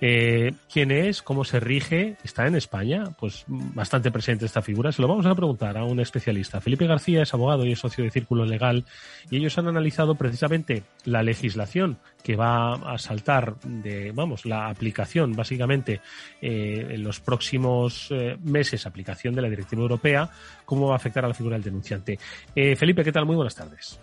[0.00, 1.22] Eh, ¿Quién es?
[1.22, 2.16] ¿Cómo se rige?
[2.22, 3.04] ¿Está en España?
[3.18, 4.92] Pues bastante presente esta figura.
[4.92, 6.60] Se lo vamos a preguntar a un especialista.
[6.60, 8.84] Felipe García es abogado y es socio de Círculo Legal
[9.30, 15.34] y ellos han analizado precisamente la legislación que va a saltar de, vamos, la aplicación
[15.34, 16.00] básicamente
[16.42, 20.28] eh, en los próximos eh, meses, aplicación de la Directiva Europea,
[20.64, 22.18] cómo va a afectar a la figura del denunciante.
[22.54, 23.26] Felipe, ¿qué tal?
[23.26, 23.98] Muy buenas tardes.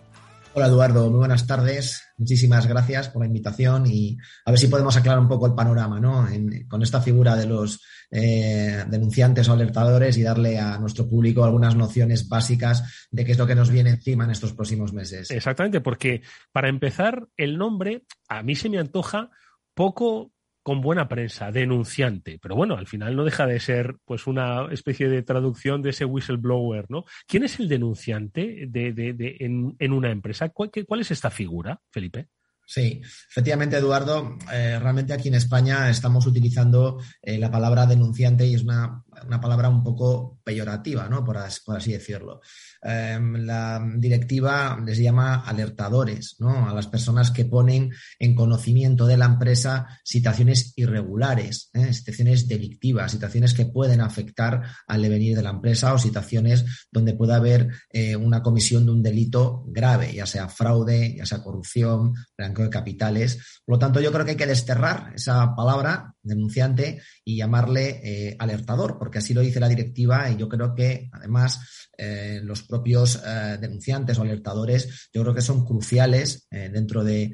[0.56, 2.04] Hola Eduardo, muy buenas tardes.
[2.16, 6.00] Muchísimas gracias por la invitación y a ver si podemos aclarar un poco el panorama
[6.00, 6.28] ¿no?
[6.70, 11.76] con esta figura de los eh, denunciantes o alertadores y darle a nuestro público algunas
[11.76, 15.32] nociones básicas de qué es lo que nos viene encima en estos próximos meses.
[15.32, 19.32] Exactamente, porque para empezar, el nombre a mí se me antoja
[19.74, 20.33] poco
[20.64, 22.40] con buena prensa, denunciante.
[22.42, 26.06] Pero bueno, al final no deja de ser pues una especie de traducción de ese
[26.06, 27.04] whistleblower, ¿no?
[27.28, 30.50] ¿Quién es el denunciante de, en, en, una empresa?
[30.50, 32.30] ¿Cuál, ¿Cuál, es esta figura, Felipe?
[32.66, 34.38] Sí, efectivamente, Eduardo.
[34.52, 39.40] Eh, realmente aquí en España estamos utilizando eh, la palabra denunciante y es una una
[39.40, 41.24] palabra un poco peyorativa, ¿no?
[41.24, 42.42] por, así decirlo.
[42.82, 46.70] Em, la directiva les llama alertadores, ¿no?
[46.70, 51.94] A las personas que ponen en conocimiento de la empresa situaciones irregulares, ¿eh?
[51.94, 57.38] situaciones delictivas, situaciones que pueden afectar al devenir de la empresa o situaciones donde pueda
[57.38, 62.66] haber eh, una comisión de un delito grave, ya sea fraude, ya sea corrupción, blanqueo
[62.66, 63.62] de capitales.
[63.66, 68.36] Por lo tanto, yo creo que hay que desterrar esa palabra denunciante y llamarle eh,
[68.40, 71.60] alertador, porque así lo dice la directiva y yo creo que además
[71.98, 77.34] eh, los propios eh, denunciantes o alertadores, yo creo que son cruciales eh, dentro de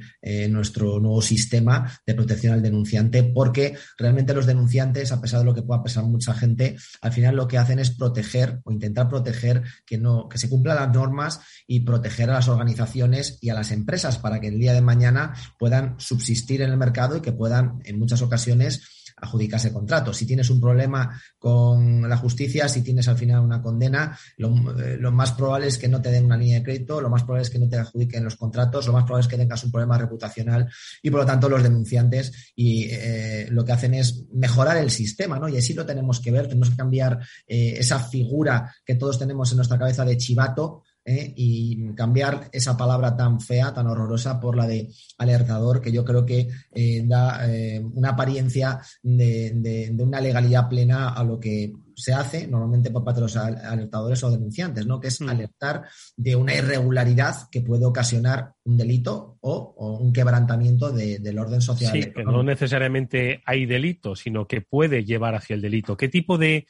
[0.49, 5.53] nuestro nuevo sistema de protección al denunciante, porque realmente los denunciantes, a pesar de lo
[5.53, 9.61] que pueda pensar mucha gente, al final lo que hacen es proteger o intentar proteger
[9.85, 13.71] que no, que se cumplan las normas y proteger a las organizaciones y a las
[13.71, 17.79] empresas para que el día de mañana puedan subsistir en el mercado y que puedan,
[17.85, 18.81] en muchas ocasiones,
[19.21, 20.13] adjudicarse contrato.
[20.13, 25.11] Si tienes un problema con la justicia, si tienes al final una condena, eh, lo,
[25.11, 27.49] más probable es que no te den una línea de crédito, lo más probable es
[27.49, 30.69] que no te adjudiquen los contratos, lo más probable es que tengas un problema reputacional
[31.01, 35.39] y por lo tanto los denunciantes y eh, lo que hacen es mejorar el sistema,
[35.39, 35.47] ¿no?
[35.47, 39.51] Y así lo tenemos que ver, tenemos que cambiar eh, esa figura que todos tenemos
[39.51, 41.33] en nuestra cabeza de chivato ¿eh?
[41.35, 46.25] y cambiar esa palabra tan fea, tan horrorosa, por la de alertador, que yo creo
[46.25, 52.47] que eh, da eh, una apariencia de, una legalidad plena a lo que se hace
[52.47, 54.99] normalmente por parte de los alertadores o denunciantes, ¿no?
[54.99, 55.29] que es mm.
[55.29, 55.83] alertar
[56.15, 61.91] de una irregularidad que puede ocasionar un delito o, un quebrantamiento del orden social.
[61.91, 65.97] Sí, que no necesariamente hay delito, sino que puede llevar hacia el delito.
[65.97, 66.67] ¿Qué tipo de,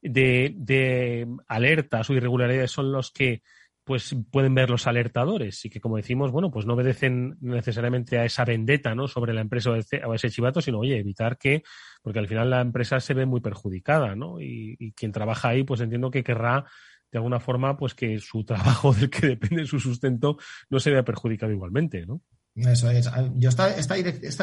[0.00, 3.42] de alertas o irregularidades son los que
[3.84, 8.24] pues pueden ver los alertadores y que, como decimos, bueno, pues no obedecen necesariamente a
[8.24, 9.08] esa vendetta, ¿no?
[9.08, 11.62] Sobre la empresa o ese chivato, sino, oye, evitar que,
[12.02, 14.40] porque al final la empresa se ve muy perjudicada, ¿no?
[14.40, 16.64] Y, y quien trabaja ahí, pues entiendo que querrá
[17.12, 20.38] de alguna forma, pues que su trabajo del que depende su sustento
[20.70, 22.22] no se vea perjudicado igualmente, ¿no?
[22.54, 23.06] Eso es.
[23.06, 23.94] Ah, yo esta, esta,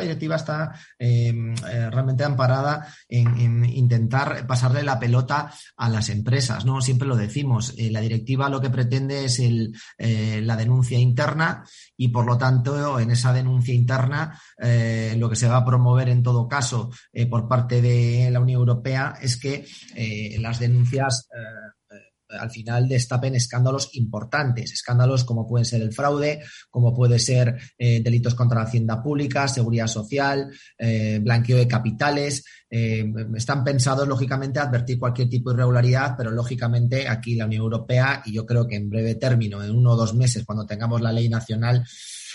[0.02, 6.82] directiva está em, eh, realmente amparada en, intentar pasarle la pelota a las empresas, ¿no?
[6.82, 7.76] Siempre lo decimos.
[7.78, 11.64] Eh, la directiva lo que pretende es el, eh, la denuncia interna
[11.96, 14.40] y, por lo tanto, en esa denuncia interna,
[15.18, 16.90] lo que se va a promover en todo caso
[17.30, 19.66] por parte de la Unión Europea es que
[20.40, 21.28] las denuncias
[22.30, 28.02] al final destapen escándalos importantes, escándalos como pueden ser el fraude, como puede ser eh,
[28.02, 32.44] delitos contra la hacienda pública, seguridad social, eh, blanqueo de capitales.
[32.70, 38.22] Eh, están pensados, lógicamente, advertir cualquier tipo de irregularidad, pero lógicamente aquí la Unión Europea,
[38.26, 41.12] y yo creo que en breve término, en uno o dos meses, cuando tengamos la
[41.12, 41.84] ley nacional,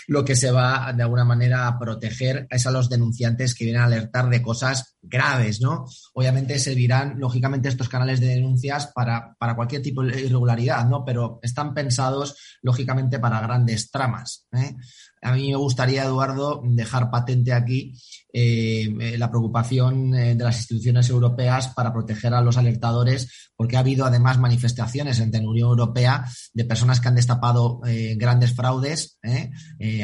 [0.06, 3.82] lo que se va de alguna manera a proteger es a los denunciantes que vienen
[3.82, 5.86] a alertar de cosas graves, ¿no?
[6.14, 11.04] Obviamente servirán, lógicamente, estos canales de denuncias para, para cualquier tipo de irregularidad, ¿no?
[11.04, 14.46] Pero están pensados, lógicamente, para grandes tramas.
[14.52, 14.76] ¿eh?
[15.22, 17.94] A mí me gustaría, Eduardo, dejar patente aquí
[18.36, 23.80] eh, la preocupación eh, de las instituciones europeas para proteger a los alertadores, porque ha
[23.80, 29.18] habido además manifestaciones entre la Unión Europea de personas que han destapado eh, grandes fraudes.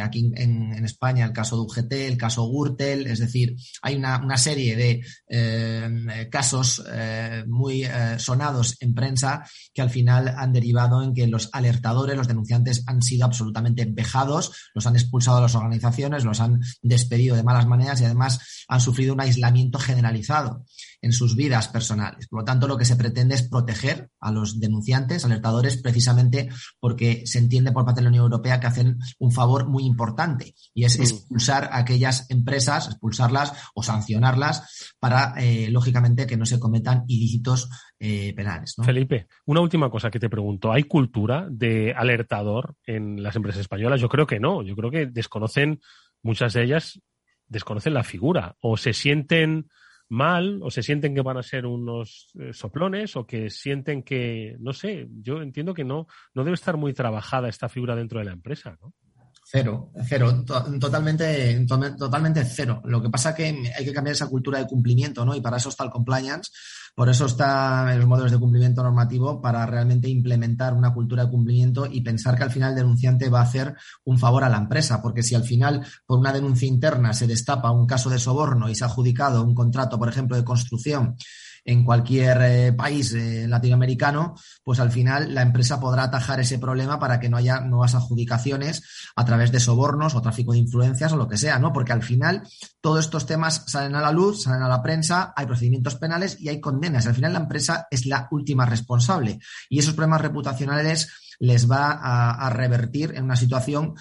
[0.00, 4.36] aquí en, España el caso de UGT, el caso Gürtel, es decir, hay una, una
[4.36, 6.82] serie de casos
[7.46, 7.86] muy
[8.18, 13.02] sonados en prensa que al final han derivado en que los alertadores, los denunciantes han
[13.02, 18.00] sido absolutamente vejados, los han expulsado de las organizaciones, los han despedido de malas maneras
[18.00, 18.19] y además
[18.68, 20.64] han sufrido un aislamiento generalizado
[21.02, 22.28] en sus vidas personales.
[22.28, 27.22] Por lo tanto, lo que se pretende es proteger a los denunciantes, alertadores, precisamente porque
[27.26, 30.85] se entiende por parte de la Unión Europea que hacen un favor muy importante y
[30.85, 31.02] es mm.
[31.02, 37.68] expulsar a aquellas empresas, expulsarlas o sancionarlas para, eh, lógicamente, que no se cometan ilícitos
[37.98, 38.74] eh, penales.
[38.83, 40.72] Felipe, una última cosa que te pregunto.
[40.72, 44.00] ¿Hay cultura de alertador en las empresas españolas?
[44.00, 44.62] Yo creo que no.
[44.62, 45.80] Yo creo que desconocen,
[46.22, 47.00] muchas de ellas
[47.50, 49.68] desconocen la figura o se sienten
[50.08, 54.56] mal o se sienten que van a ser unos eh, soplones o que sienten que,
[54.58, 58.24] no sé, yo entiendo que no, no debe estar muy trabajada esta figura dentro de
[58.24, 58.94] la empresa, ¿no?
[59.52, 60.44] Cero, cero,
[60.78, 62.80] totalmente, totalmente cero.
[62.84, 65.34] Lo que pasa es que hay que cambiar esa cultura de cumplimiento, ¿no?
[65.34, 66.52] Y para eso está el compliance,
[66.94, 71.84] por eso están los modelos de cumplimiento normativo para realmente implementar una cultura de cumplimiento
[71.86, 75.02] y pensar que al final el denunciante va a hacer un favor a la empresa,
[75.02, 78.76] porque si al final por una denuncia interna se destapa un caso de soborno y
[78.76, 81.16] se ha adjudicado un contrato, por ejemplo, de construcción
[81.64, 86.98] en cualquier eh, país eh, latinoamericano, pues al final la empresa podrá atajar ese problema
[86.98, 88.82] para que no haya nuevas adjudicaciones
[89.16, 91.72] a través de sobornos o tráfico de influencias o lo que sea, ¿no?
[91.72, 92.42] Porque al final
[92.80, 96.48] todos estos temas salen a la luz, salen a la prensa, hay procedimientos penales y
[96.48, 97.06] hay condenas.
[97.06, 101.08] Al final la empresa es la última responsable y esos problemas reputacionales
[101.40, 103.94] les va a, revertir en una situación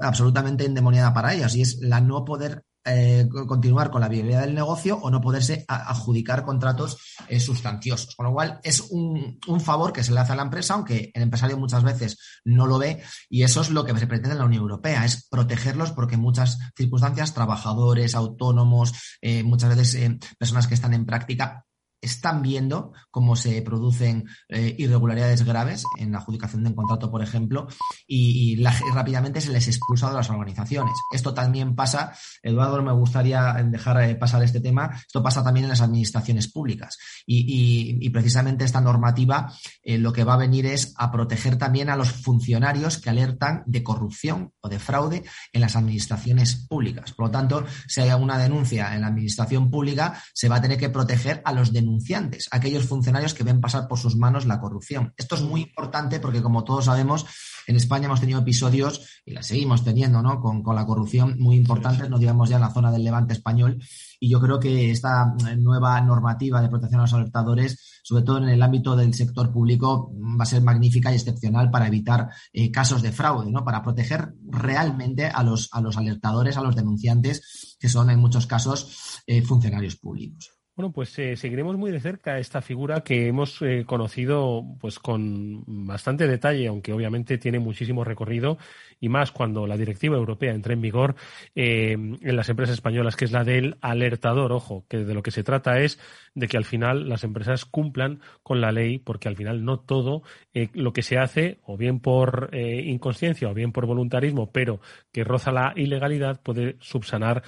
[0.00, 4.54] absolutamente endemoniada para ellas y es la no poder eh, continuar con la viabilidad del
[4.54, 6.96] negocio o no poderse adjudicar contratos
[7.28, 8.16] eh, sustanciosos.
[8.16, 11.22] Con lo cual, es un, favor que se le hace a la empresa, aunque el
[11.22, 14.46] empresario muchas veces no lo ve, y eso es lo que se pretende en la
[14.46, 20.74] Unión Europea, es protegerlos porque en muchas circunstancias, trabajadores, autónomos, eh, muchas veces personas que
[20.74, 21.66] están en práctica,
[22.00, 27.22] están viendo cómo se producen eh, irregularidades graves en la adjudicación de un contrato, por
[27.22, 27.68] ejemplo,
[28.06, 28.62] y,
[28.94, 30.94] rápidamente se les expulsa de las organizaciones.
[31.12, 35.70] Esto también pasa, Eduardo, me gustaría dejar eh, pasar este tema, esto pasa también en
[35.70, 36.98] las administraciones públicas.
[37.26, 41.96] Y, precisamente esta normativa eh, lo que va a venir es a proteger también a
[41.96, 47.12] los funcionarios que alertan de corrupción o de fraude en las administraciones públicas.
[47.12, 50.76] Por lo tanto, si hay alguna denuncia en la administración pública, se va a tener
[50.76, 54.60] que proteger a los denunciantes denunciantes, aquellos funcionarios que ven pasar por sus manos la
[54.60, 55.12] corrupción.
[55.16, 57.26] Esto es muy importante porque, como todos sabemos,
[57.66, 60.40] en España hemos tenido episodios, y la seguimos teniendo, ¿no?
[60.40, 63.82] Con, la corrupción muy importantes, no digamos ya en la zona del levante español.
[64.20, 68.38] Y yo creo que esta eh, nueva normativa de protección a los alertadores, sobre todo
[68.38, 72.70] en el ámbito del sector público, va a ser magnífica y excepcional para evitar eh,
[72.70, 73.64] casos de fraude, ¿no?
[73.64, 78.46] Para proteger realmente a los, a los alertadores, a los denunciantes, que son en muchos
[78.46, 80.59] casos eh, funcionarios públicos.
[80.76, 85.62] Bueno, pues eh, seguiremos muy de cerca esta figura que hemos eh, conocido pues con
[85.66, 88.56] bastante detalle, aunque obviamente tiene muchísimo recorrido
[89.00, 91.16] y más cuando la directiva europea entre en vigor
[91.54, 94.52] eh, en las empresas españolas, que es la del alertador.
[94.52, 95.98] Ojo, que de lo que se trata es
[96.34, 100.22] de que al final las empresas cumplan con la ley, porque al final no todo
[100.54, 104.80] eh, lo que se hace, o bien por eh, inconsciencia o bien por voluntarismo, pero
[105.12, 107.42] que roza la ilegalidad, puede subsanar,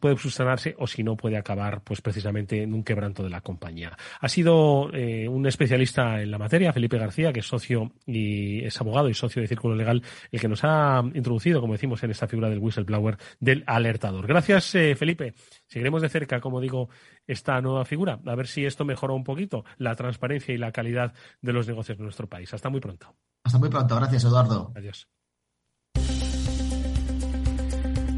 [0.00, 3.96] puede subsanarse o si no puede acabar, pues precisamente en un quebranto de la compañía.
[4.20, 9.08] Ha sido un especialista en la materia, Felipe García, que es socio y es abogado
[9.08, 12.50] y socio de Círculo Legal, el que nos ha introducido, como decimos, en esta figura
[12.50, 14.26] del whistleblower, del alertador.
[14.26, 15.32] Gracias, eh, Felipe.
[15.66, 16.90] Seguiremos de cerca, como digo,
[17.26, 21.14] esta nueva figura, a ver si esto mejora un poquito la transparencia y la calidad
[21.40, 22.52] de los negocios de nuestro país.
[22.52, 23.14] Hasta muy pronto.
[23.42, 23.96] Hasta muy pronto.
[23.96, 24.70] Gracias, Eduardo.
[24.76, 25.08] Adiós.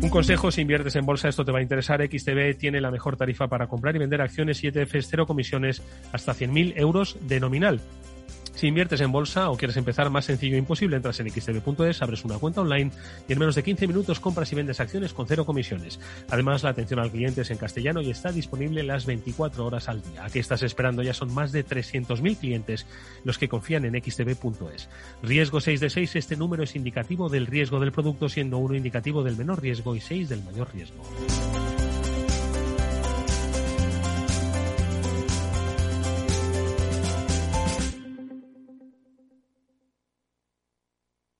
[0.03, 2.05] Un consejo, si inviertes en bolsa, esto te va a interesar.
[2.05, 5.81] XTB tiene la mejor tarifa para comprar y vender acciones y ETFs, cero comisiones,
[6.12, 7.81] hasta 100.000 euros de nominal.
[8.57, 12.25] Si inviertes en bolsa o quieres empezar más sencillo e imposible, entras en xtb.es, abres
[12.25, 12.90] una cuenta online
[13.29, 16.01] y en menos de 15 minutos compras y vendes acciones con cero comisiones.
[16.31, 20.03] Además, la atención al cliente es en castellano y está disponible las 24 horas al
[20.03, 20.25] día.
[20.25, 21.03] ¿A qué estás esperando?
[21.03, 22.87] Ya son más de 300.000 clientes
[23.25, 24.88] los que confían en xtb.es.
[25.23, 29.23] Riesgo 6 de 6, este número es indicativo del riesgo del producto, siendo uno indicativo
[29.23, 31.05] del menor riesgo y 6 del mayor riesgo.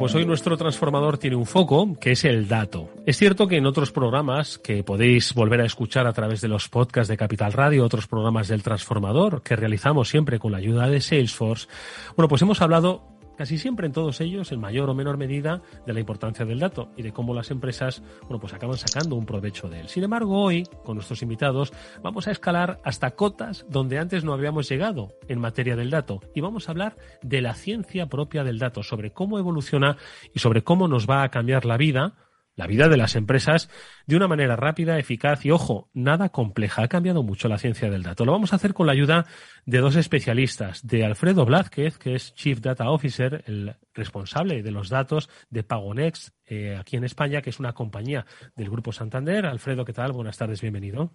[0.00, 2.88] Pues hoy nuestro transformador tiene un foco, que es el dato.
[3.04, 6.70] Es cierto que en otros programas que podéis volver a escuchar a través de los
[6.70, 11.02] podcasts de Capital Radio, otros programas del transformador que realizamos siempre con la ayuda de
[11.02, 11.68] Salesforce,
[12.16, 15.92] bueno, pues hemos hablado casi siempre en todos ellos, en mayor o menor medida, de
[15.92, 19.68] la importancia del dato y de cómo las empresas, bueno, pues acaban sacando un provecho
[19.68, 19.88] de él.
[19.88, 24.68] Sin embargo, hoy, con nuestros invitados, vamos a escalar hasta cotas donde antes no habíamos
[24.68, 28.82] llegado en materia del dato y vamos a hablar de la ciencia propia del dato,
[28.82, 29.96] sobre cómo evoluciona
[30.34, 32.14] y sobre cómo nos va a cambiar la vida
[32.60, 33.70] la vida de las empresas
[34.06, 36.82] de una manera rápida, eficaz y, ojo, nada compleja.
[36.82, 38.26] Ha cambiado mucho la ciencia del dato.
[38.26, 39.24] Lo vamos a hacer con la ayuda
[39.64, 44.90] de dos especialistas, de Alfredo Blázquez, que es Chief Data Officer, el responsable de los
[44.90, 49.46] datos de Pagonext eh, aquí en España, que es una compañía del Grupo Santander.
[49.46, 50.12] Alfredo, ¿qué tal?
[50.12, 51.14] Buenas tardes, bienvenido.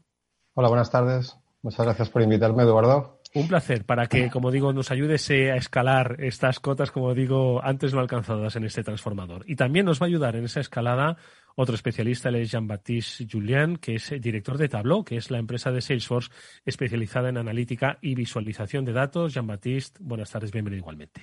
[0.56, 1.38] Hola, buenas tardes.
[1.62, 3.15] Muchas gracias por invitarme, Eduardo.
[3.36, 7.94] Un placer para que, como digo, nos ayudes a escalar estas cotas, como digo, antes
[7.94, 9.44] no alcanzadas en este transformador.
[9.46, 11.18] Y también nos va a ayudar en esa escalada
[11.56, 15.72] otro especialista, el es Jean-Baptiste Julien, que es director de Tableau, que es la empresa
[15.72, 16.32] de Salesforce
[16.66, 19.34] especializada en analítica y visualización de datos.
[19.34, 21.22] Jean-Baptiste, buenas tardes, bienvenido igualmente.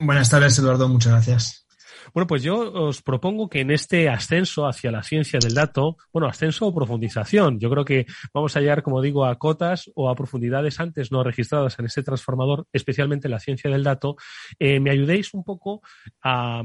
[0.00, 0.88] Buenas tardes, Eduardo.
[0.88, 1.66] Muchas gracias.
[2.14, 6.28] Bueno, pues yo os propongo que en este ascenso hacia la ciencia del dato, bueno,
[6.28, 10.14] ascenso o profundización, yo creo que vamos a llegar, como digo, a cotas o a
[10.14, 14.16] profundidades antes no registradas en este transformador, especialmente en la ciencia del dato,
[14.58, 15.82] eh, me ayudéis un poco
[16.22, 16.62] a,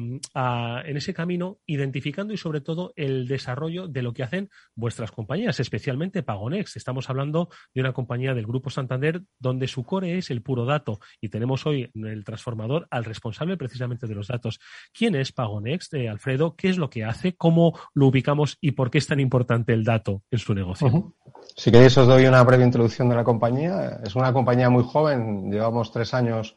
[0.85, 5.59] en ese camino, identificando y sobre todo el desarrollo de lo que hacen vuestras compañías,
[5.59, 6.75] especialmente Pagonex.
[6.77, 10.99] Estamos hablando de una compañía del Grupo Santander donde su core es el puro dato
[11.21, 14.59] y tenemos hoy en el transformador al responsable precisamente de los datos.
[14.93, 17.35] ¿Quién es Pagonext, eh, Alfredo, ¿qué es lo que hace?
[17.35, 21.13] ¿Cómo lo ubicamos y por qué es tan importante el dato en su negocio?
[21.55, 23.99] Si queréis os doy una breve introducción de la compañía.
[24.03, 26.55] Es una compañía muy joven, llevamos tres años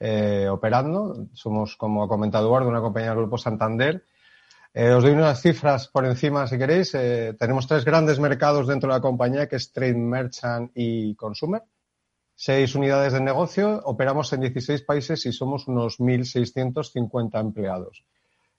[0.00, 1.28] eh, operando.
[1.32, 4.04] Somos, como ha comentado Eduardo, una compañía del Grupo Santander.
[4.74, 6.92] Eh, os doy unas cifras por encima si queréis.
[6.92, 11.62] tenemos tres grandes mercados dentro de la compañía, que es Trade, Merchant y Consumer
[12.40, 18.04] seis unidades de negocio, operamos en 16 países y somos unos 1.650 empleados.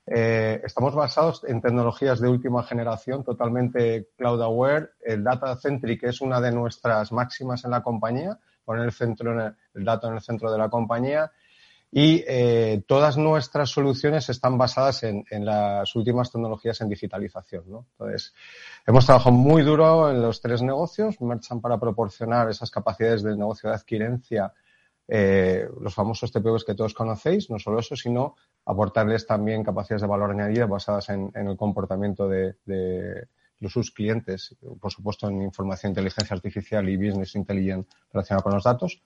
[0.06, 4.90] Eh, estamos basados en tecnologías de última generación, totalmente cloud aware.
[5.00, 9.86] El data centric es una de nuestras máximas en la compañía, poner el, centro el
[9.86, 11.32] dato en el centro de la compañía
[11.92, 17.64] y eh, todas nuestras soluciones están basadas en, las últimas tecnologías en digitalización.
[17.68, 17.88] ¿no?
[17.94, 18.34] Entonces,
[18.86, 23.70] hemos trabajado muy duro en los tres negocios, Merchant para proporcionar esas capacidades del negocio
[23.70, 24.54] de adquirencia,
[25.08, 28.36] eh, los famosos TPVs que todos conocéis, no solo eso, sino
[28.66, 34.92] aportarles también capacidades de valor añadido basadas en, el comportamiento de, de sus clientes, por
[34.92, 39.02] supuesto en información, inteligencia artificial y business intelligence relacionado con los datos.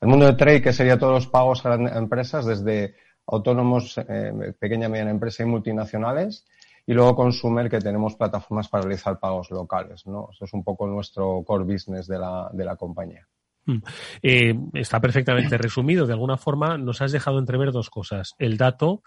[0.00, 2.94] El mundo de trade, que sería todos los pagos a empresas, desde
[3.26, 6.46] autónomos, eh, pequeña, mediana empresa y multinacionales.
[6.86, 10.06] Y luego consumer, que tenemos plataformas para realizar pagos locales.
[10.06, 10.28] ¿no?
[10.32, 13.26] Eso es un poco nuestro core business de la, de la compañía.
[13.66, 13.78] Mm.
[14.22, 16.06] Eh, está perfectamente resumido.
[16.06, 18.34] De alguna forma nos has dejado entrever dos cosas.
[18.38, 19.02] El dato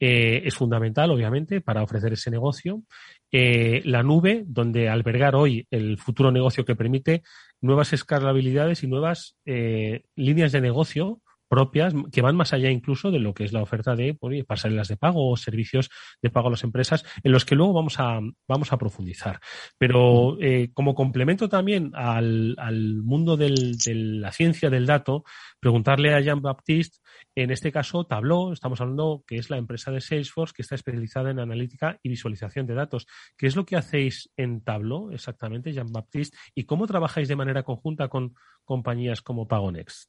[0.00, 2.82] eh, es fundamental, obviamente, para ofrecer ese negocio.
[3.30, 7.22] Eh, la nube, donde albergar hoy el futuro negocio que permite
[7.60, 13.18] nuevas escalabilidades y nuevas eh, líneas de negocio propias que van más allá incluso de
[13.18, 15.90] lo que es la oferta de pasarelas de pago o servicios
[16.22, 19.40] de pago a las empresas, en los que luego vamos a, vamos a profundizar.
[19.76, 25.24] Pero eh, como complemento también al, al mundo del, de la ciencia del dato,
[25.58, 26.98] preguntarle a Jean Baptiste,
[27.34, 31.32] en este caso Tableau, estamos hablando que es la empresa de Salesforce que está especializada
[31.32, 33.08] en analítica y visualización de datos.
[33.36, 37.64] ¿Qué es lo que hacéis en Tableau exactamente, Jean Baptiste, y cómo trabajáis de manera
[37.64, 38.34] conjunta con
[38.64, 40.08] compañías como Pagonex?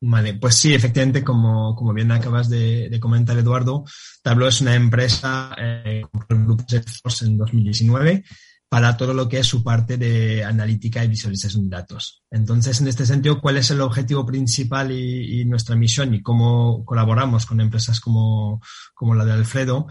[0.00, 3.84] Vale, pues sí, efectivamente, como, como bien acabas de, comentar, Eduardo,
[4.22, 8.24] Tableau es una empresa eh, el grupo Salesforce en 2019
[8.68, 12.22] para todo lo que es su parte de analítica y visualización de datos.
[12.30, 17.46] Entonces, en este sentido, ¿cuál es el objetivo principal y, nuestra misión y cómo colaboramos
[17.46, 18.60] con empresas como,
[18.94, 19.86] como la de Alfredo?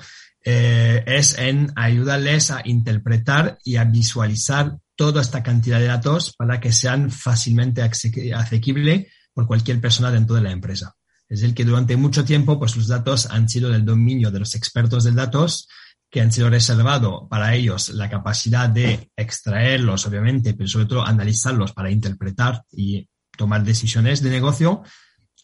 [0.45, 6.60] Eh, es en ayudarles a interpretar y a visualizar toda esta cantidad de datos para
[6.62, 10.95] que sean fácilmente asequibles por cualquier persona dentro de la empresa.
[11.29, 14.55] Es decir, que durante mucho tiempo, pues los datos han sido del dominio de los
[14.55, 15.67] expertos de datos,
[16.09, 21.71] que han sido reservado para ellos la capacidad de extraerlos, obviamente, pero sobre todo analizarlos
[21.73, 23.07] para interpretar y
[23.38, 24.81] tomar decisiones de negocio.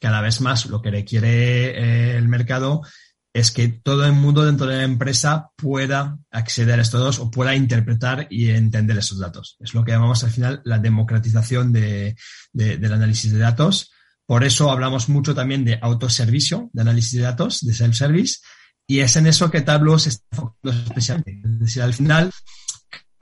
[0.01, 2.81] Cada vez más lo que requiere eh, el mercado
[3.33, 7.31] es que todo el mundo dentro de la empresa pueda acceder a estos datos o
[7.31, 9.57] pueda interpretar y entender esos datos.
[9.59, 12.15] Es lo que llamamos al final la democratización de,
[12.53, 13.91] del análisis de datos.
[14.27, 18.39] Por eso hablamos mucho también de autoservicio, de análisis de datos, de self-service,
[18.85, 21.41] y es en eso que Tableau se está enfocando especialmente.
[21.43, 22.31] Es decir, al final,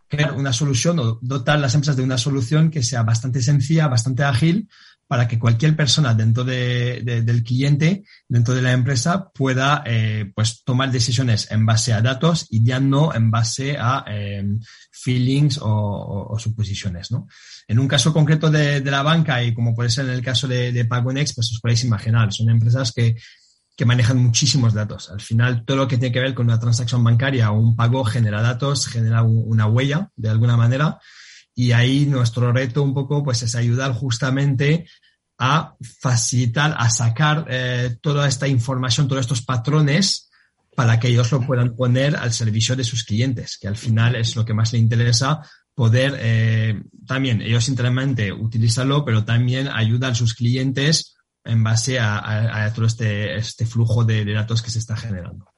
[0.09, 4.23] crear una solución o dotar las empresas de una solución que sea bastante sencilla, bastante
[4.23, 4.67] ágil,
[5.11, 10.63] para que cualquier persona dentro de, del cliente, dentro de la empresa, pueda eh, pues
[10.63, 16.33] tomar decisiones en base a datos y ya no en base a em, feelings o,
[16.39, 17.11] suposiciones.
[17.11, 17.27] ¿no?
[17.67, 20.71] En un caso concreto de, la banca y como puede ser en el caso de,
[20.71, 23.17] de PagoNext, pues os podéis imaginar, son empresas que,
[23.75, 25.11] que manejan muchísimos datos.
[25.11, 28.05] Al final, todo lo que tiene que ver con una transacción bancaria o un pago
[28.05, 30.99] genera datos, genera una huella de alguna manera
[31.55, 34.85] y ahí nuestro reto un poco pues es ayudar justamente
[35.37, 40.29] a facilitar, a sacar eh, toda esta información, todos estos patrones
[40.75, 44.35] para que ellos lo puedan poner al servicio de sus clientes, que al final es
[44.35, 45.41] lo que más le interesa
[45.73, 52.71] poder eh, también ellos internamente utilizarlo, pero también ayudar a sus clientes en base a,
[52.75, 55.50] todo este, este flujo de datos que se está generando.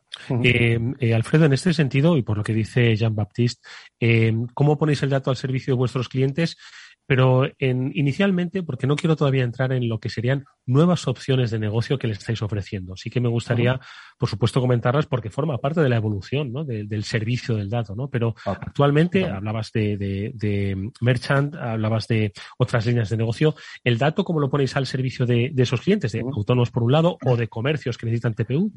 [0.43, 3.67] Eh, eh, Alfredo, en este sentido, y por lo que dice Jean-Baptiste,
[3.99, 6.57] eh, ¿cómo ponéis el dato al servicio de vuestros clientes?
[7.05, 11.59] pero en, inicialmente, porque no quiero todavía entrar en lo que serían nuevas opciones de
[11.59, 12.95] negocio que le estáis ofreciendo.
[12.95, 13.79] Sí que me gustaría,
[14.17, 16.63] por supuesto, comentarlas porque forma parte de la evolución ¿no?
[16.63, 18.09] del servicio del dato, ¿no?
[18.09, 23.55] Pero actualmente hablabas de, Merchant, hablabas de otras líneas de negocio.
[23.83, 27.17] ¿El dato cómo lo ponéis al servicio de, esos clientes, de autónomos por un lado
[27.25, 28.71] o de comercios que necesitan TPU?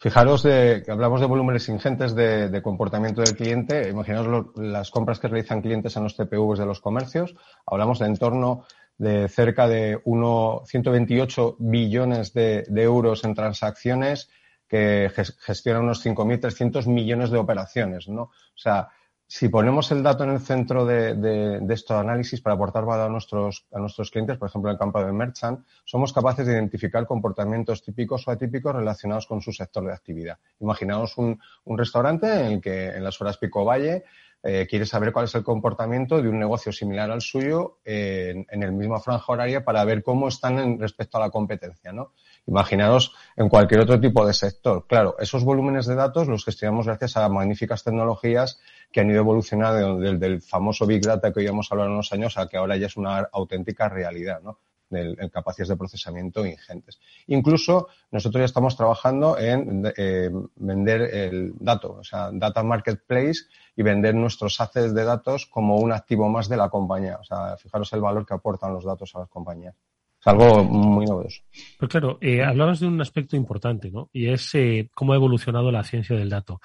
[0.00, 3.88] Fijaros de, que hablamos de volúmenes ingentes de, comportamiento del cliente.
[3.88, 7.34] Imaginaos las compras que realizan clientes en los TPVs de los comercios.
[7.66, 8.64] Hablamos de en torno
[8.96, 14.30] de cerca de 128 billones de, euros en transacciones
[14.68, 18.22] que gestionan unos 5.300 millones de operaciones, ¿no?
[18.22, 18.90] O sea,
[19.30, 23.10] si ponemos el dato en el centro de, de, estos análisis para aportar valor a
[23.10, 27.06] nuestros, a nuestros clientes, por ejemplo, en el campo de Merchant, somos capaces de identificar
[27.06, 30.38] comportamientos típicos o atípicos relacionados con su sector de actividad.
[30.60, 34.04] Imaginaos un, un restaurante en el que en las horas pico valle
[34.42, 38.62] eh, quiere saber cuál es el comportamiento de un negocio similar al suyo en, en,
[38.62, 42.12] el mismo franja horaria para ver cómo están en, respecto a la competencia, ¿no?
[42.46, 44.86] Imaginaros en cualquier otro tipo de sector.
[44.86, 48.60] Claro, esos volúmenes de datos los gestionamos gracias a magníficas tecnologías
[48.90, 52.48] que han ido evolucionando desde el famoso Big Data que oíamos hablar unos años a
[52.48, 54.58] que ahora ya es una auténtica realidad, ¿no?
[54.90, 56.98] En capacidades de procesamiento ingentes.
[57.26, 63.42] Incluso nosotros ya estamos trabajando en eh, vender el dato, o sea, data marketplace
[63.76, 67.18] y vender nuestros assets de datos como un activo más de la compañía.
[67.20, 69.74] O sea, fijaros el valor que aportan los datos a las compañías.
[70.28, 71.40] Algo muy novedoso.
[71.78, 74.10] Pero claro, eh, hablabas de un aspecto importante, ¿no?
[74.12, 76.60] Y es eh, cómo ha evolucionado la ciencia del dato.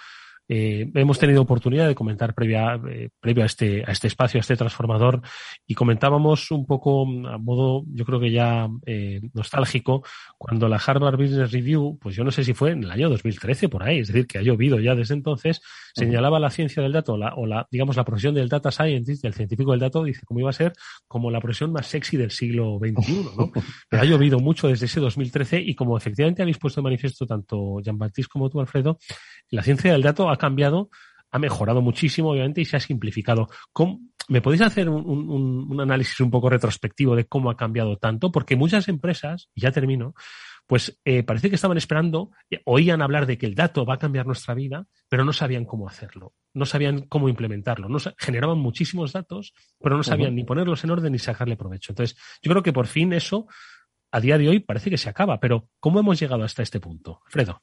[0.49, 4.41] Eh, hemos tenido oportunidad de comentar previa, eh, previo a este, a este espacio, a
[4.41, 5.21] este transformador,
[5.65, 10.03] y comentábamos un poco a modo, yo creo que ya eh, nostálgico,
[10.37, 13.69] cuando la Harvard Business Review, pues yo no sé si fue en el año 2013
[13.69, 15.61] por ahí, es decir, que ha llovido ya desde entonces,
[15.95, 19.33] señalaba la ciencia del dato la, o la, digamos, la profesión del data scientist, del
[19.33, 20.73] científico del dato, dice cómo iba a ser
[21.07, 23.51] como la profesión más sexy del siglo XXI, ¿no?
[23.89, 27.79] Pero ha llovido mucho desde ese 2013 y como efectivamente habéis puesto de manifiesto tanto
[27.81, 28.97] Jean-Baptiste como tú, Alfredo,
[29.49, 30.89] la ciencia del dato ha cambiado,
[31.31, 33.47] ha mejorado muchísimo, obviamente, y se ha simplificado.
[34.29, 38.31] ¿Me podéis hacer un, análisis un poco retrospectivo de cómo ha cambiado tanto?
[38.31, 40.13] Porque muchas empresas, y ya termino,
[40.65, 43.99] pues eh, parece que estaban esperando, eh, oían hablar de que el dato va a
[43.99, 49.11] cambiar nuestra vida, pero no sabían cómo hacerlo, no sabían cómo implementarlo, no, generaban muchísimos
[49.11, 51.91] datos, pero no sabían ni ponerlos en orden ni sacarle provecho.
[51.91, 53.47] Entonces, yo creo que por fin eso,
[54.11, 57.21] a día de hoy, parece que se acaba, pero ¿cómo hemos llegado hasta este punto?
[57.27, 57.61] Fredo.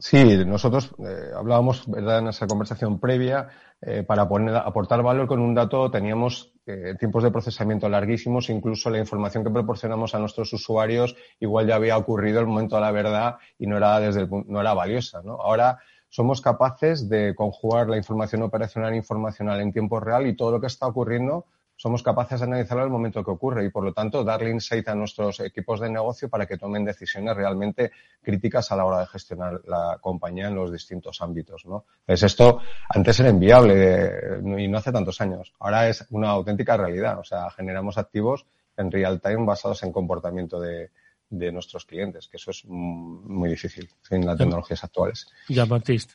[0.00, 3.48] Sí, nosotros eh, hablábamos, ¿verdad?, en esa conversación previa,
[3.82, 8.88] eh, para poner, aportar valor con un dato teníamos eh, tiempos de procesamiento larguísimos, incluso
[8.88, 12.92] la información que proporcionamos a nuestros usuarios igual ya había ocurrido el momento de la
[12.92, 15.34] verdad y no era, desde el, no era valiosa, ¿no?
[15.34, 15.78] Ahora
[16.08, 20.60] somos capaces de conjugar la información operacional e informacional en tiempo real y todo lo
[20.62, 21.44] que está ocurriendo
[21.80, 24.94] somos capaces de analizarlo al momento que ocurre y, por lo tanto, darle insight a
[24.94, 29.62] nuestros equipos de negocio para que tomen decisiones realmente críticas a la hora de gestionar
[29.66, 31.64] la compañía en los distintos ámbitos.
[31.64, 31.86] ¿no?
[32.00, 32.60] Entonces, esto
[32.90, 35.54] antes era inviable y no hace tantos años.
[35.58, 37.18] Ahora es una auténtica realidad.
[37.18, 38.44] O sea, generamos activos
[38.76, 40.90] en real time basados en comportamiento de,
[41.30, 45.28] nuestros clientes, que eso es muy difícil en las tecnologías actuales.
[45.48, 46.12] Ya, Baptiste.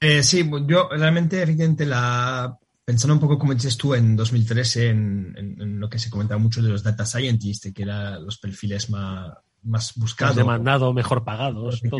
[0.00, 5.80] Eh, sí, yo realmente, evidentemente, la pensando un poco como dices tú en 2013 en,
[5.80, 9.32] lo que se comentaba mucho de los data scientists, que eran los perfiles más,
[9.62, 10.36] más buscados.
[10.36, 11.80] Demandados, mejor pagados.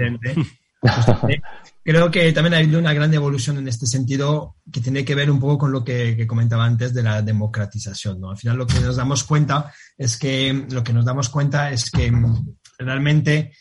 [1.82, 5.30] Creo que también ha habido una gran evolución en este sentido que tiene que ver
[5.30, 8.20] un poco con lo que, comentaba antes de la democratización.
[8.20, 8.30] ¿no?
[8.30, 11.90] Al final lo que nos damos cuenta es que lo que nos damos cuenta es
[11.90, 12.12] que
[12.78, 13.52] realmente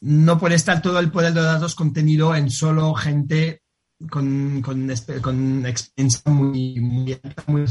[0.00, 3.62] no puede estar todo el poder de datos contenido en solo gente
[4.10, 4.92] con, con,
[5.22, 7.64] con experiencia muy, muy muy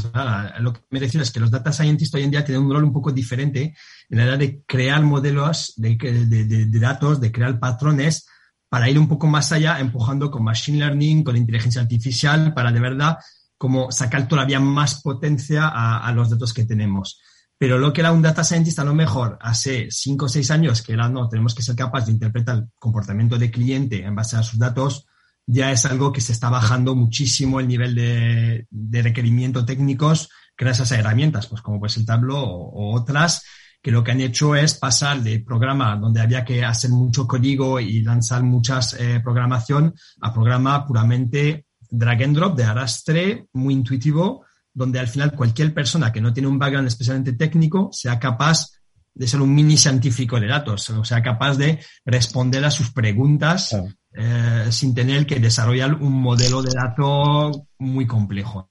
[0.60, 2.84] Lo que me refiero es que los data scientists hoy en día tienen un rol
[2.84, 3.76] un poco diferente
[4.08, 8.26] en la edad de crear modelos de, de, de, datos, de crear patrones
[8.68, 12.80] para ir un poco más allá, empujando con machine learning, con inteligencia artificial, para de
[12.80, 13.18] verdad
[13.56, 17.20] como sacar todavía más potencia a, los datos que tenemos.
[17.56, 20.82] Pero lo que era un data scientist a lo mejor hace cinco o seis años,
[20.82, 24.36] que era, no, tenemos que ser capaces de interpretar el comportamiento del cliente en base
[24.36, 25.06] a sus datos,
[25.46, 30.92] ya es algo que se está bajando muchísimo el nivel de, de requerimiento técnicos gracias
[30.92, 33.44] a herramientas, pues como pues el Tableau o, otras,
[33.82, 37.78] que lo que han hecho es pasar de programa donde había que hacer mucho código
[37.78, 44.44] y lanzar muchas eh, programación a programa puramente drag and drop de arrastre, muy intuitivo,
[44.72, 48.70] donde al final cualquier persona que no tiene un background especialmente técnico sea capaz
[49.14, 53.74] de ser un mini científico de datos, o sea, capaz de responder a sus preguntas
[54.18, 58.66] eh, sin tener que desarrollar un modelo de datos muy complejo.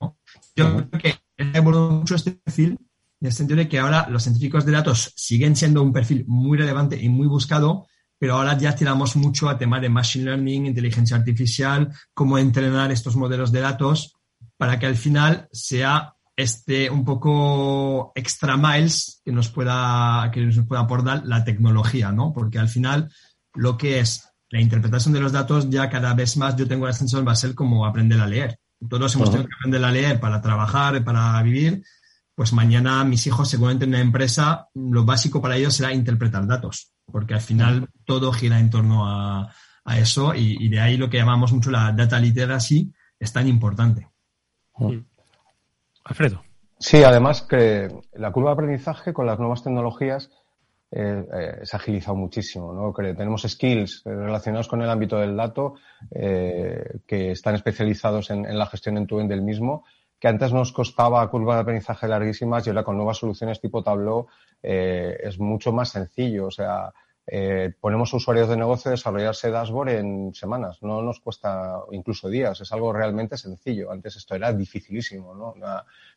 [0.56, 2.78] Yo creo que he evolucionado mucho este perfil
[3.22, 6.58] en el sentido de que ahora los científicos de datos siguen siendo un perfil muy
[6.58, 7.86] relevante y muy buscado,
[8.18, 13.16] pero ahora ya tiramos mucho a temas de machine learning, inteligencia artificial, cómo entrenar estos
[13.16, 14.16] modelos de datos
[14.58, 20.66] para que al final sea este un poco extra miles que nos pueda, que nos
[20.66, 22.34] pueda aportar la tecnología, ¿no?
[22.34, 23.12] Porque al final
[23.54, 26.94] lo que es la interpretación de los datos ya cada vez más yo tengo la
[26.94, 28.58] sensación va a ser como aprender a leer.
[28.90, 31.84] Todos hemos tenido que aprender a leer para trabajar, para vivir.
[32.36, 36.94] Pues mañana mis hijos seguramente en una empresa lo básico para ellos será interpretar datos,
[37.12, 39.54] porque al final todo gira en torno a,
[39.98, 44.10] eso y, de ahí lo que llamamos mucho la data literacy es tan importante.
[46.06, 46.44] Alfredo.
[46.80, 50.32] Sí, además que la curva de aprendizaje con las nuevas tecnologías
[50.98, 52.72] eh, eh, se ha agilizado muchísimo.
[52.72, 52.94] ¿no?
[52.94, 55.76] tenemos skills relacionados con el ámbito del dato
[56.10, 59.84] eh, que están especializados en, la gestión en tu del mismo,
[60.18, 64.28] que antes nos costaba curva de aprendizaje larguísimas y ahora con nuevas soluciones tipo Tableau
[64.62, 66.46] es mucho más sencillo.
[66.46, 66.94] O sea,
[67.82, 72.94] ponemos usuarios de negocio desarrollarse dashboard en semanas, no nos cuesta incluso días, es algo
[72.94, 73.92] realmente sencillo.
[73.92, 75.36] Antes esto era dificilísimo.
[75.36, 75.56] ¿no?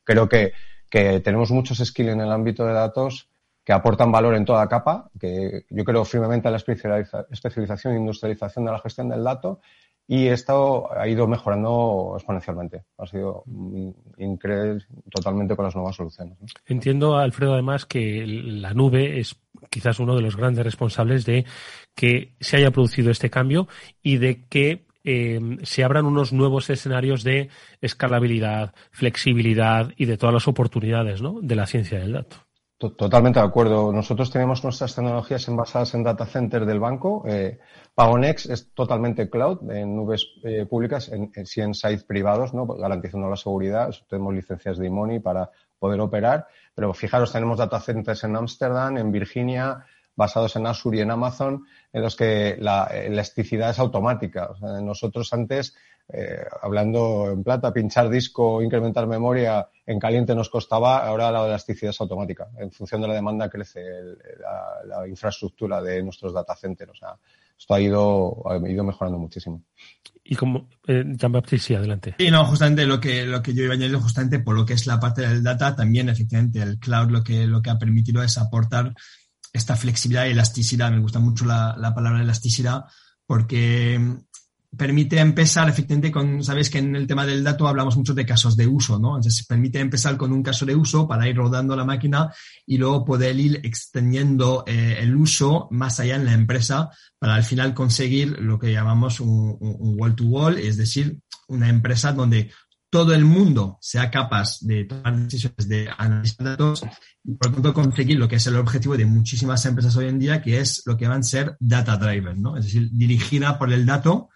[0.05, 0.53] Creo que,
[0.89, 3.29] que tenemos muchos skills en el ámbito de datos
[3.69, 8.64] que aportan valor en toda capa, que yo creo firmemente en la especialización e industrialización
[8.64, 9.61] de la gestión del dato
[10.07, 12.85] y esto ha ido mejorando exponencialmente.
[12.97, 13.45] Ha sido
[14.16, 16.39] increíble totalmente con las nuevas soluciones.
[16.64, 19.37] Entiendo, Alfredo, además que la nube es
[19.69, 21.45] quizás uno de los grandes responsables de
[21.95, 23.69] que se haya producido este cambio
[24.03, 27.51] y de que eh, se abran unos nuevos escenarios de
[27.83, 32.47] escalabilidad, flexibilidad y de todas las oportunidades de la ciencia del dato.
[32.79, 33.93] Totalmente de acuerdo.
[33.93, 37.24] Nosotros tenemos nuestras tecnologías basadas en data center del banco.
[37.26, 37.59] Eh,
[37.93, 42.66] Pagonex es totalmente cloud, en nubes eh, públicas, en, en, sites privados, ¿no?
[42.66, 43.93] garantizando la seguridad.
[44.09, 46.47] Tenemos licencias de IMONI para poder operar.
[46.72, 51.64] Pero fijaros, tenemos data centers en Ámsterdam, en Virginia, basados en Azure y en Amazon,
[51.93, 54.51] en los que la elasticidad es automática.
[54.83, 55.74] nosotros antes
[56.11, 61.91] eh, hablando en plata, pinchar disco, incrementar memoria en caliente nos costaba, ahora la elasticidad
[61.91, 62.49] es automática.
[62.59, 63.81] En función de la demanda crece
[64.87, 66.93] la, infraestructura de nuestros data centers.
[66.93, 67.17] O sea,
[67.59, 69.65] esto ha ido, ha ido mejorando muchísimo.
[70.25, 72.15] Y como, eh, Jean-Baptiste, adelante.
[72.19, 74.75] Sí, no, justamente lo que, lo que yo iba a añadir, justamente por lo que
[74.75, 78.23] es la parte del data, también efectivamente el cloud lo que, lo que ha permitido
[78.23, 78.95] es aportar
[79.53, 80.91] esta flexibilidad y elasticidad.
[80.91, 82.85] Me gusta mucho la, la palabra elasticidad
[83.29, 84.01] porque
[84.77, 88.57] permite empezar efectivamente con, sabes que en el tema del dato hablamos mucho de casos
[88.57, 89.16] de uso, ¿no?
[89.16, 92.33] Entonces permite empezar con un caso de uso para ir rodando la máquina
[92.66, 97.45] y luego poder ir extendiendo eh, el uso más allá en la empresa para al
[97.45, 102.51] final conseguir lo que llamamos un, wall to wall, es decir, una empresa donde
[102.91, 106.83] todo el mundo sea capaz de tomar decisiones de analizar datos
[107.25, 110.19] y por lo tanto conseguir lo que es el objetivo de muchísimas empresas hoy en
[110.19, 112.57] día, que es lo que van a ser data driven, ¿no?
[112.57, 114.29] Es decir, dirigida por el dato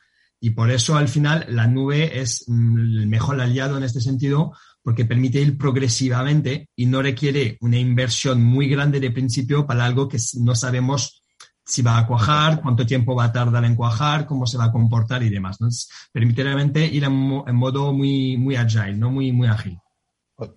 [0.45, 4.53] y por eso al final la nube es mm, el mejor aliado en este sentido
[4.83, 10.09] porque permite ir progresivamente y no requiere una inversión muy grande de principio para algo
[10.09, 11.23] que no sabemos
[11.65, 14.73] si va a cuajar, cuánto tiempo va a tardar en cuajar, cómo se va a
[14.73, 15.59] comportar y demás.
[15.61, 19.13] Entonces, permite realmente ir en, modo muy, muy agile, ¿no?
[19.13, 19.79] muy, muy ágil.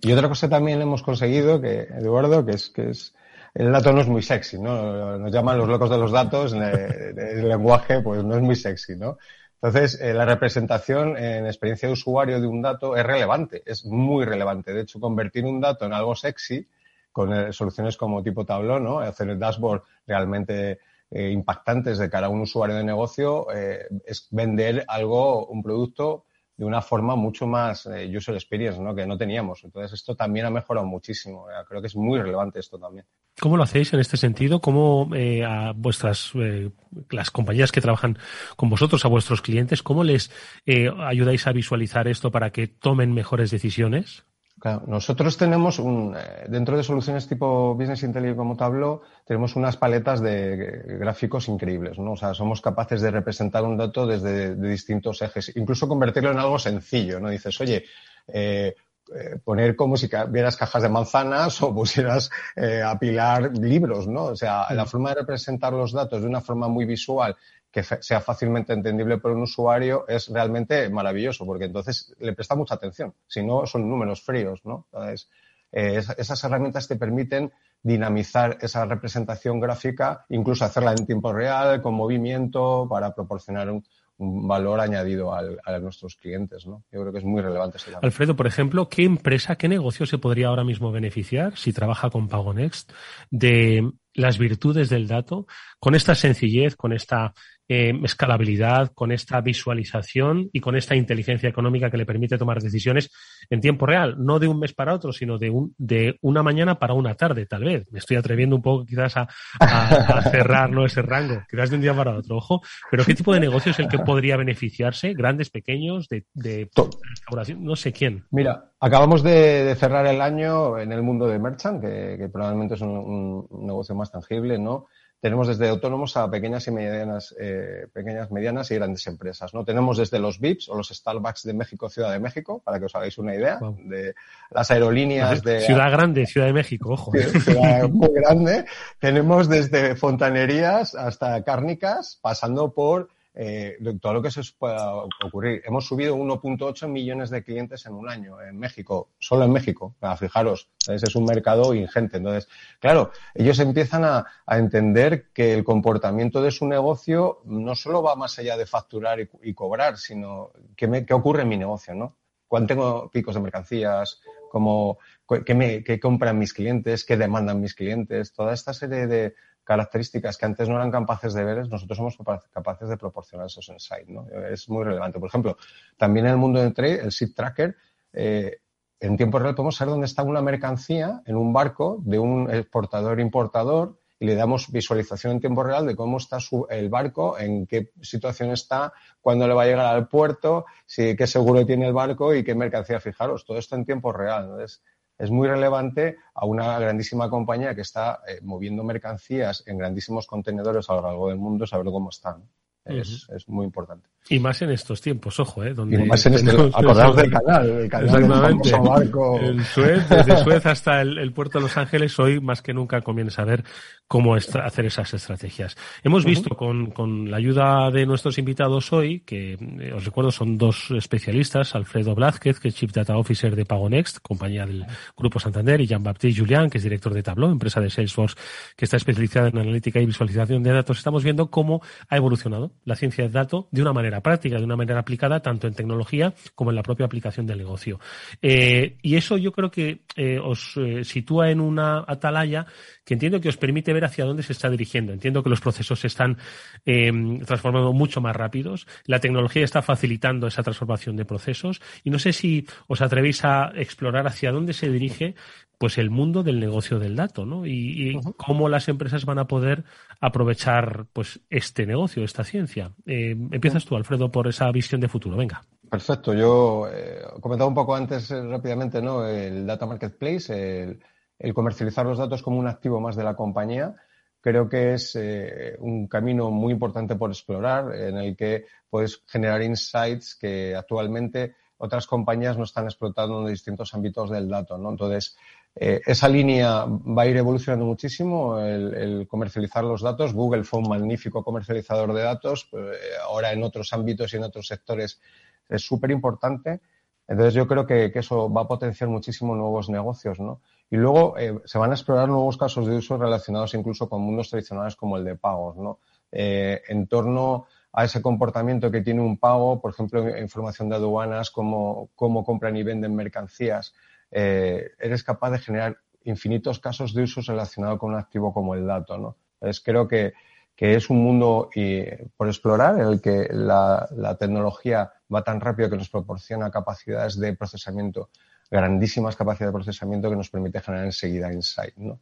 [0.00, 3.14] Y otra cosa también hemos conseguido, que Eduardo, que es que es
[3.54, 5.16] el dato no es muy sexy, ¿no?
[5.16, 9.16] Nos llaman los locos de los datos, el lenguaje pues no es muy sexy, ¿no?
[9.62, 14.24] Entonces, eh, la representación en experiencia de usuario de un dato es relevante, es muy
[14.24, 14.72] relevante.
[14.72, 16.66] De hecho, convertir un dato en algo sexy
[17.10, 19.00] con eh, soluciones como tipo tablón, ¿no?
[19.00, 20.78] hacer el dashboard realmente
[21.10, 26.25] eh, impactantes de cara a un usuario de negocio, es vender algo, un producto
[26.56, 28.94] de una forma mucho más user experience, ¿no?
[28.94, 29.62] Que no teníamos.
[29.64, 31.46] Entonces, esto también ha mejorado muchísimo.
[31.68, 33.06] Creo que es muy relevante esto también.
[33.38, 34.60] ¿Cómo lo hacéis en este sentido?
[34.60, 36.70] ¿Cómo eh, a vuestras, eh,
[37.10, 38.18] las compañías que trabajan
[38.56, 40.30] con vosotros, a vuestros clientes, cómo les
[40.64, 44.24] eh, ayudáis a visualizar esto para que tomen mejores decisiones?
[44.66, 46.16] Claro, nosotros tenemos un,
[46.48, 52.14] dentro de soluciones tipo Business Intelligence como Tableau, tenemos unas paletas de gráficos increíbles, ¿no?
[52.14, 56.58] O sea, somos capaces de representar un dato desde distintos ejes, incluso convertirlo en algo
[56.58, 57.30] sencillo, ¿no?
[57.30, 57.84] Dices, oye,
[58.26, 58.74] eh,
[59.14, 64.24] eh, poner como si vieras cajas de manzanas o pusieras eh, apilar libros, ¿no?
[64.24, 67.36] O sea, la forma de representar los datos de una forma muy visual
[67.76, 72.74] que sea fácilmente entendible por un usuario es realmente maravilloso, porque entonces le presta mucha
[72.74, 73.12] atención.
[73.26, 74.86] Si no, son números fríos, ¿no?
[74.90, 75.28] Entonces,
[75.72, 77.52] eh, esas herramientas te permiten
[77.82, 83.84] dinamizar esa representación gráfica, incluso hacerla en tiempo real, con movimiento, para proporcionar un,
[84.18, 86.66] valor añadido a nuestros clientes.
[86.66, 86.82] ¿no?
[86.90, 87.76] Yo creo que es muy relevante.
[87.76, 92.08] Ese Alfredo, por ejemplo, ¿qué empresa, qué negocio se podría ahora mismo beneficiar si trabaja
[92.08, 92.90] con PagoNext
[93.30, 95.46] de las virtudes del dato
[95.78, 97.34] con esta sencillez, con esta
[97.68, 103.10] eh, escalabilidad, con esta visualización y con esta inteligencia económica que le permite tomar decisiones
[103.50, 106.78] en tiempo real, no de un mes para otro, sino de, un, de una mañana
[106.78, 107.86] para una tarde, tal vez.
[107.90, 109.28] Me estoy atreviendo un poco quizás a,
[109.60, 110.86] a, cerrar ¿no?
[110.86, 112.60] ese rango, quizás de un día para otro, ojo.
[112.90, 115.12] Pero ¿qué tipo de negocio es el que podría beneficiarse?
[115.14, 116.70] ¿Grandes, pequeños, de, de
[117.10, 117.64] restauración?
[117.64, 118.24] No sé quién.
[118.30, 123.46] Mira, acabamos de, cerrar el año en el mundo de Merchant, que, probablemente es un,
[123.50, 124.86] un negocio más tangible, ¿no?
[125.26, 129.52] Tenemos desde autónomos a pequeñas y medianas, eh, pequeñas, medianas y grandes empresas.
[129.54, 129.64] ¿no?
[129.64, 132.94] Tenemos desde los VIPs o los Starbucks de México, Ciudad de México, para que os
[132.94, 134.14] hagáis una idea, de
[134.52, 135.62] las aerolíneas de...
[135.62, 137.10] Ciudad grande, Ciudad de México, ojo.
[137.40, 138.66] Ciudad muy grande.
[139.00, 143.08] Tenemos desde fontanerías hasta cárnicas, pasando por
[143.38, 145.60] eh, todo lo que se pueda ocurrir.
[145.66, 149.94] Hemos subido 1.8 millones de clientes en un año en México, solo en México.
[150.18, 152.16] Fijaros, ese es un mercado ingente.
[152.16, 152.48] Entonces,
[152.80, 158.38] claro, ellos empiezan a, entender que el comportamiento de su negocio no solo va más
[158.38, 162.16] allá de facturar y, cobrar, sino qué, qué ocurre en mi negocio, ¿no?
[162.48, 164.20] ¿Cuándo tengo picos de mercancías?
[164.50, 167.04] ¿Cómo, qué, qué compran mis clientes?
[167.04, 168.32] ¿Qué demandan mis clientes?
[168.32, 169.34] Toda esta serie de,
[169.66, 172.16] características que antes no eran capaces de ver, nosotros somos
[172.52, 174.08] capaces de proporcionar esos insights.
[174.08, 174.26] ¿no?
[174.48, 175.18] Es muy relevante.
[175.18, 175.56] Por ejemplo,
[175.96, 177.76] también en el mundo del trade, el SIP Tracker,
[178.12, 178.58] eh,
[179.00, 183.98] en tiempo real podemos saber dónde está una mercancía en un barco de un exportador-importador
[184.20, 186.38] y le damos visualización en tiempo real de cómo está
[186.70, 191.26] el barco, en qué situación está, cuándo le va a llegar al puerto, si, qué
[191.26, 193.00] seguro tiene el barco y qué mercancía.
[193.00, 194.44] Fijaros, todo esto en tiempo real.
[194.44, 194.82] Entonces,
[195.18, 200.90] es muy relevante a una grandísima compañía que está eh, moviendo mercancías en grandísimos contenedores
[200.90, 202.48] a lo largo del mundo, saber cómo están.
[202.86, 204.08] Es, es, muy importante.
[204.28, 205.72] Y más en estos tiempos, ojo, ¿eh?
[205.72, 208.72] Donde y más en este, acordaos del canal, el canal Exactamente.
[208.72, 209.40] barco.
[209.40, 213.30] El Suez, desde Suez hasta el, puerto de Los Ángeles, hoy más que nunca conviene
[213.30, 213.64] saber
[214.08, 215.76] cómo hacer esas estrategias.
[216.02, 220.58] Hemos visto con, con, la ayuda de nuestros invitados hoy, que eh, os recuerdo son
[220.58, 225.80] dos especialistas, Alfredo Blázquez, que es Chief Data Officer de PagoNext, compañía del Grupo Santander,
[225.80, 228.36] y Jean-Baptiste Julián, que es director de Tableau, empresa de Salesforce,
[228.76, 230.98] que está especializada en analítica y visualización de datos.
[230.98, 234.76] Estamos viendo cómo ha evolucionado la ciencia de datos de una manera práctica, de una
[234.76, 238.00] manera aplicada tanto en tecnología como en la propia aplicación del negocio.
[238.42, 242.66] Eh, y eso yo creo que eh, os eh, sitúa en una atalaya
[243.04, 245.12] que entiendo que os permite ver hacia dónde se está dirigiendo.
[245.12, 246.38] Entiendo que los procesos se están
[246.84, 248.86] transformando mucho más rápidos.
[249.04, 251.80] La tecnología está facilitando esa transformación de procesos.
[252.02, 255.36] Y no sé si os atrevéis a explorar hacia dónde se dirige
[255.78, 257.66] pues el mundo del negocio del dato, ¿no?
[257.66, 259.84] Y, cómo las empresas van a poder
[260.20, 262.92] aprovechar pues este negocio, esta ciencia.
[263.04, 265.36] Eh, empiezas tú, Alfredo, por esa visión de futuro.
[265.36, 265.62] Venga.
[265.90, 266.34] Perfecto.
[266.34, 269.26] Yo eh, comentaba un poco antes eh, rápidamente, ¿no?
[269.26, 271.00] El data marketplace, el,
[271.38, 273.94] el, comercializar los datos como un activo más de la compañía.
[274.40, 279.62] Creo que es eh, un camino muy importante por explorar, en el que puedes generar
[279.62, 284.90] insights que actualmente otras compañías no están explotando en distintos ámbitos del dato, ¿no?
[284.90, 285.36] Entonces,
[285.78, 290.32] eh, esa línea va a ir evolucionando muchísimo, el, comercializar los datos.
[290.32, 294.66] Google fue un magnífico comercializador de datos, eh, ahora en otros ámbitos y en otros
[294.66, 295.20] sectores
[295.68, 296.80] es súper importante.
[297.28, 300.62] Entonces yo creo que, eso va a potenciar muchísimo nuevos negocios, ¿no?
[300.88, 304.48] Y luego eh, se van a explorar nuevos casos de uso relacionados incluso con mundos
[304.48, 306.00] tradicionales como el de pagos, ¿no?
[306.32, 312.10] en torno a ese comportamiento que tiene un pago, por ejemplo, información de aduanas, cómo,
[312.14, 313.94] cómo compran y venden mercancías.
[314.30, 318.86] Eh, eres capaz de generar infinitos casos de uso relacionados con un activo como el
[318.86, 319.16] dato.
[319.18, 319.36] ¿no?
[319.60, 320.34] Entonces, creo que,
[320.76, 322.04] es un mundo y,
[322.36, 327.54] por explorar en el que la, tecnología va tan rápido que nos proporciona capacidades de
[327.54, 328.28] procesamiento,
[328.70, 331.96] grandísimas capacidades de procesamiento que nos permite generar enseguida insight.
[331.96, 332.20] ¿no?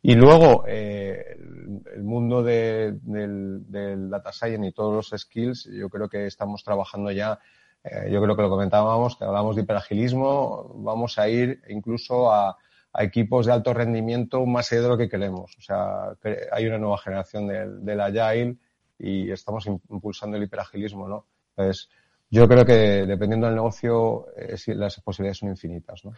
[0.00, 1.36] Y luego, eh,
[1.92, 7.10] el, mundo del, del, data science y todos los skills, yo creo que estamos trabajando
[7.10, 7.40] ya
[7.90, 12.56] eh, yo creo que lo comentábamos, que hablamos de hiperagilismo, vamos a ir incluso a,
[13.00, 15.56] equipos de alto rendimiento más allá de lo que queremos.
[15.56, 16.16] O sea,
[16.50, 18.56] hay una nueva generación del, del Agile
[18.98, 21.26] y estamos impulsando el hiperagilismo, ¿no?
[21.50, 21.88] Entonces,
[22.30, 26.04] yo creo que dependiendo del negocio, eh, las posibilidades son infinitas.
[26.04, 26.12] ¿no?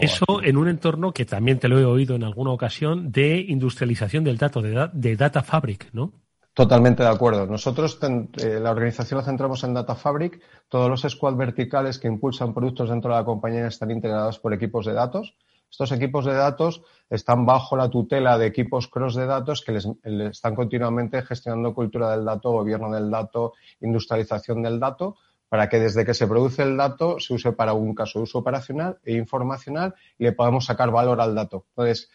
[0.00, 4.22] Eso en un entorno que también te lo he oído en alguna ocasión de industrialización
[4.22, 6.12] del dato, de, de data fabric, ¿no?
[6.56, 7.46] Totalmente de acuerdo.
[7.46, 10.40] Nosotros, eh, la organización la centramos en Data Fabric.
[10.70, 14.86] Todos los squads verticales que impulsan productos dentro de la compañía están integrados por equipos
[14.86, 15.36] de datos.
[15.70, 16.80] Estos equipos de datos
[17.10, 19.86] están bajo la tutela de equipos cross de datos que les,
[20.32, 23.52] están continuamente gestionando cultura del dato, gobierno del dato,
[23.82, 25.16] industrialización del dato,
[25.50, 28.38] para que desde que se produce el dato se use para un caso de uso
[28.38, 31.66] operacional e informacional y le podamos sacar valor al dato.
[31.68, 32.08] Entonces,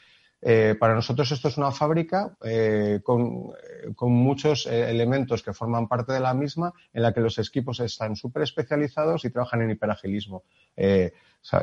[0.43, 3.53] eh, para nosotros esto es una fábrica eh, con,
[3.99, 8.15] muchos eh, elementos que forman parte de la misma, en la que los equipos están
[8.15, 10.43] súper especializados y trabajan en hiperagilismo.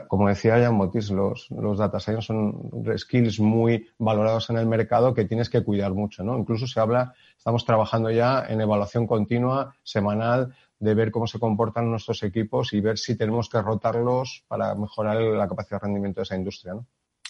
[0.06, 5.12] como decía Jan Botis, los, los data science son skills muy valorados en el mercado
[5.12, 6.22] que tienes que cuidar mucho.
[6.22, 6.38] ¿no?
[6.38, 11.90] Incluso se habla, estamos trabajando ya en evaluación continua, semanal, de ver cómo se comportan
[11.90, 16.22] nuestros equipos y ver si tenemos que rotarlos para mejorar la capacidad de rendimiento de
[16.22, 16.74] esa industria.
[16.74, 16.86] ¿no?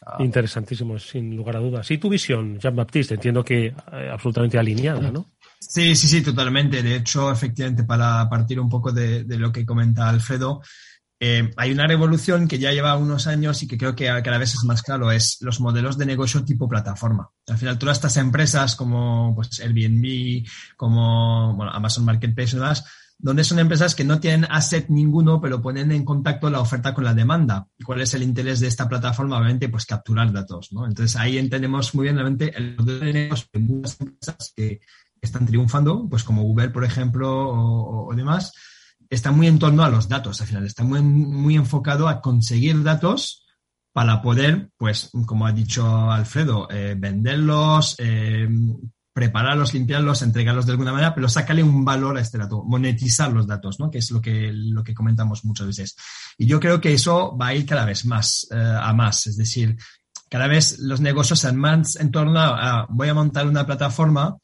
[0.07, 0.16] Ah.
[0.20, 1.90] Interesantísimo, sin lugar a dudas.
[1.90, 5.26] Y tu visión, Jean-Baptiste, entiendo que eh, absolutamente alineada, ¿no?
[5.59, 6.82] Sí, sí, sí, totalmente.
[6.82, 10.62] De hecho, efectivamente, para partir un poco de, lo que comenta Alfredo,
[11.20, 14.55] eh, hay una revolución que ya lleva unos años y que creo que cada vez
[14.55, 17.28] es más claro, es los modelos de negocio tipo plataforma.
[17.49, 20.46] Al final, todas estas empresas como pues, Airbnb,
[20.76, 22.84] como bueno, Amazon Marketplace y demás,
[23.21, 27.05] donde son empresas que no tienen asset ninguno, pero ponen en contacto la oferta con
[27.05, 27.66] la demanda.
[27.77, 29.37] ¿Y cuál es el interés de esta plataforma?
[29.37, 30.87] Obviamente, pues capturar datos, ¿no?
[30.87, 34.81] Entonces ahí entendemos muy bien realmente el negocio de muchas empresas que
[35.21, 37.29] están triunfando, pues como Uber, por ejemplo,
[38.07, 38.53] o, demás,
[39.11, 42.85] está muy en torno a los datos, al final, está muy, muy enfocado a conseguir
[42.85, 43.45] datos
[43.93, 48.49] para poder, pues, como ha dicho Alfredo, eh, venderlos, eh,
[49.19, 53.49] prepararlos, limpiarlos, entregarlos de alguna manera, pero sácale un valor a este dato, monetizar los
[53.49, 53.91] datos, ¿no?
[53.91, 55.97] Que es lo que, lo que comentamos muchas veces.
[56.39, 59.37] Y yo creo que eso va a ir cada vez más eh, a más, es
[59.37, 59.77] decir,
[60.31, 64.37] cada vez los negocios se más en torno a, voy a montar una plataforma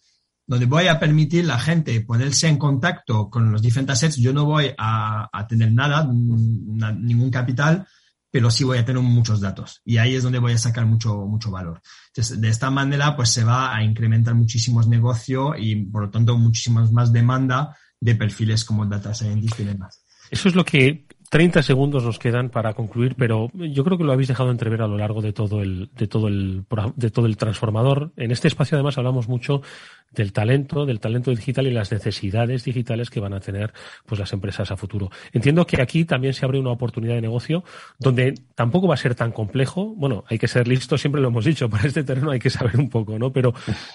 [0.44, 4.16] donde voy a permitir a la gente ponerse en contacto con los diferentes assets.
[4.16, 7.86] Yo no voy a tener nada, ningún capital,
[8.34, 9.80] pero sí voy a tener muchos datos.
[9.84, 11.80] Y ahí es donde voy a sacar mucho, mucho valor.
[12.08, 16.36] Entonces, de esta manera, pues se va a incrementar muchísimos negocios y, por lo tanto,
[16.36, 20.04] muchísimas más demanda de perfiles como data scientist y demás.
[20.32, 24.12] Eso es lo que 30 segundos nos quedan para concluir, pero yo creo que lo
[24.12, 26.64] habéis dejado entrever a lo largo de todo el, de todo el,
[26.94, 28.12] de todo el transformador.
[28.16, 29.60] En este espacio, además, hablamos mucho
[30.12, 33.72] del talento, del talento digital y las necesidades digitales que van a tener
[34.06, 35.10] pues las empresas a futuro.
[35.32, 37.64] Entiendo que aquí también se abre una oportunidad de negocio
[37.98, 39.92] donde tampoco va a ser tan complejo.
[39.96, 42.76] Bueno, hay que ser listo, siempre lo hemos dicho, para este terreno hay que saber
[42.78, 43.32] un poco, ¿no?
[43.32, 43.52] Pero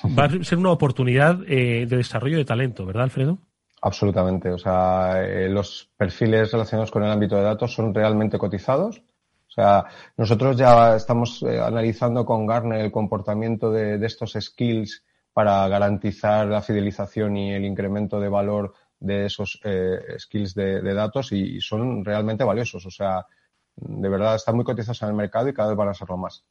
[0.08, 3.40] va a ser una oportunidad eh, de desarrollo de talento, ¿verdad, Alfredo?
[3.82, 4.52] Absolutamente.
[4.52, 9.00] O sea, eh, los perfiles relacionados con el ámbito de datos son realmente cotizados.
[9.48, 9.86] O sea,
[10.18, 15.04] nosotros ya estamos eh, analizando con Garner el comportamiento de, de estos skills
[15.34, 21.32] para garantizar la fidelización y el incremento de valor de esos eh, skills de, datos
[21.32, 22.86] y, son realmente valiosos.
[22.86, 23.26] O sea,
[23.76, 26.44] de verdad están muy cotizados en el mercado y cada vez van a serlo más.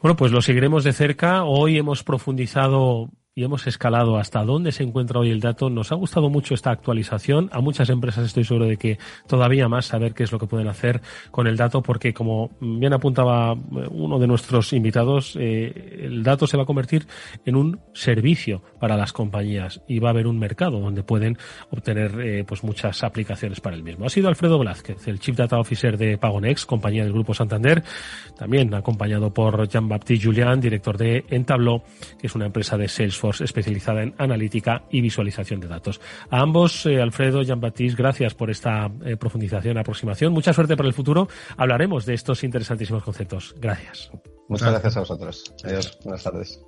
[0.00, 1.44] Bueno, pues lo seguiremos de cerca.
[1.44, 5.68] Hoy hemos profundizado y hemos escalado hasta dónde se encuentra hoy el dato.
[5.68, 7.48] Nos ha gustado mucho esta actualización.
[7.50, 10.68] A muchas empresas estoy seguro de que todavía más saber qué es lo que pueden
[10.68, 11.00] hacer
[11.32, 16.56] con el dato, porque como bien apuntaba uno de nuestros invitados, eh, el dato se
[16.56, 17.08] va a convertir
[17.44, 21.36] en un servicio para las compañías y va a haber un mercado donde pueden
[21.70, 24.06] obtener eh, pues muchas aplicaciones para el mismo.
[24.06, 27.82] Ha sido Alfredo Blázquez, el Chief Data Officer de Pagonex, compañía del Grupo Santander,
[28.38, 31.82] también acompañado por Jean-Baptiste Julian, director de Entablo,
[32.20, 36.00] que es una empresa de Salesforce especializada en analítica y visualización de datos.
[36.30, 40.32] A ambos, eh, Alfredo, Jean-Baptiste, gracias por esta eh, profundización, aproximación.
[40.32, 41.28] Mucha suerte para el futuro.
[41.56, 43.54] Hablaremos de estos interesantísimos conceptos.
[43.58, 44.10] Gracias.
[44.48, 45.54] Muchas gracias a vosotros.
[45.64, 45.98] Adiós.
[46.04, 46.60] Buenas tardes.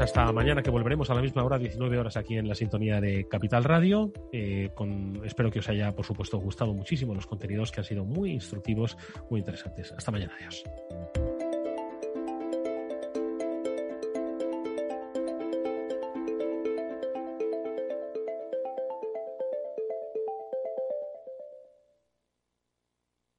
[0.00, 3.28] Hasta mañana que volveremos a la misma hora, 19 horas aquí en la sintonía de
[3.28, 4.12] Capital Radio.
[4.32, 8.04] Eh, con, espero que os haya, por supuesto, gustado muchísimo los contenidos que han sido
[8.04, 8.96] muy instructivos,
[9.30, 9.92] muy interesantes.
[9.92, 10.64] Hasta mañana, adiós.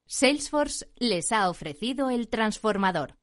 [0.05, 3.15] Salesforce les ha ofrecido el transformador.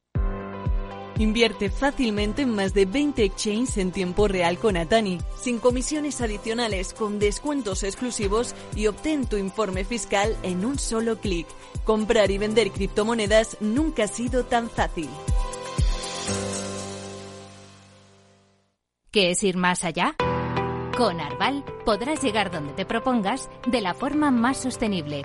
[1.19, 6.95] Invierte fácilmente en más de 20 exchanges en tiempo real con Atani, sin comisiones adicionales,
[6.95, 11.47] con descuentos exclusivos y obtén tu informe fiscal en un solo clic.
[11.85, 15.09] Comprar y vender criptomonedas nunca ha sido tan fácil.
[19.11, 20.17] ¿Qué es ir más allá?
[20.97, 25.25] Con Arval podrás llegar donde te propongas de la forma más sostenible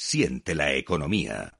[0.00, 1.57] Siente la economía.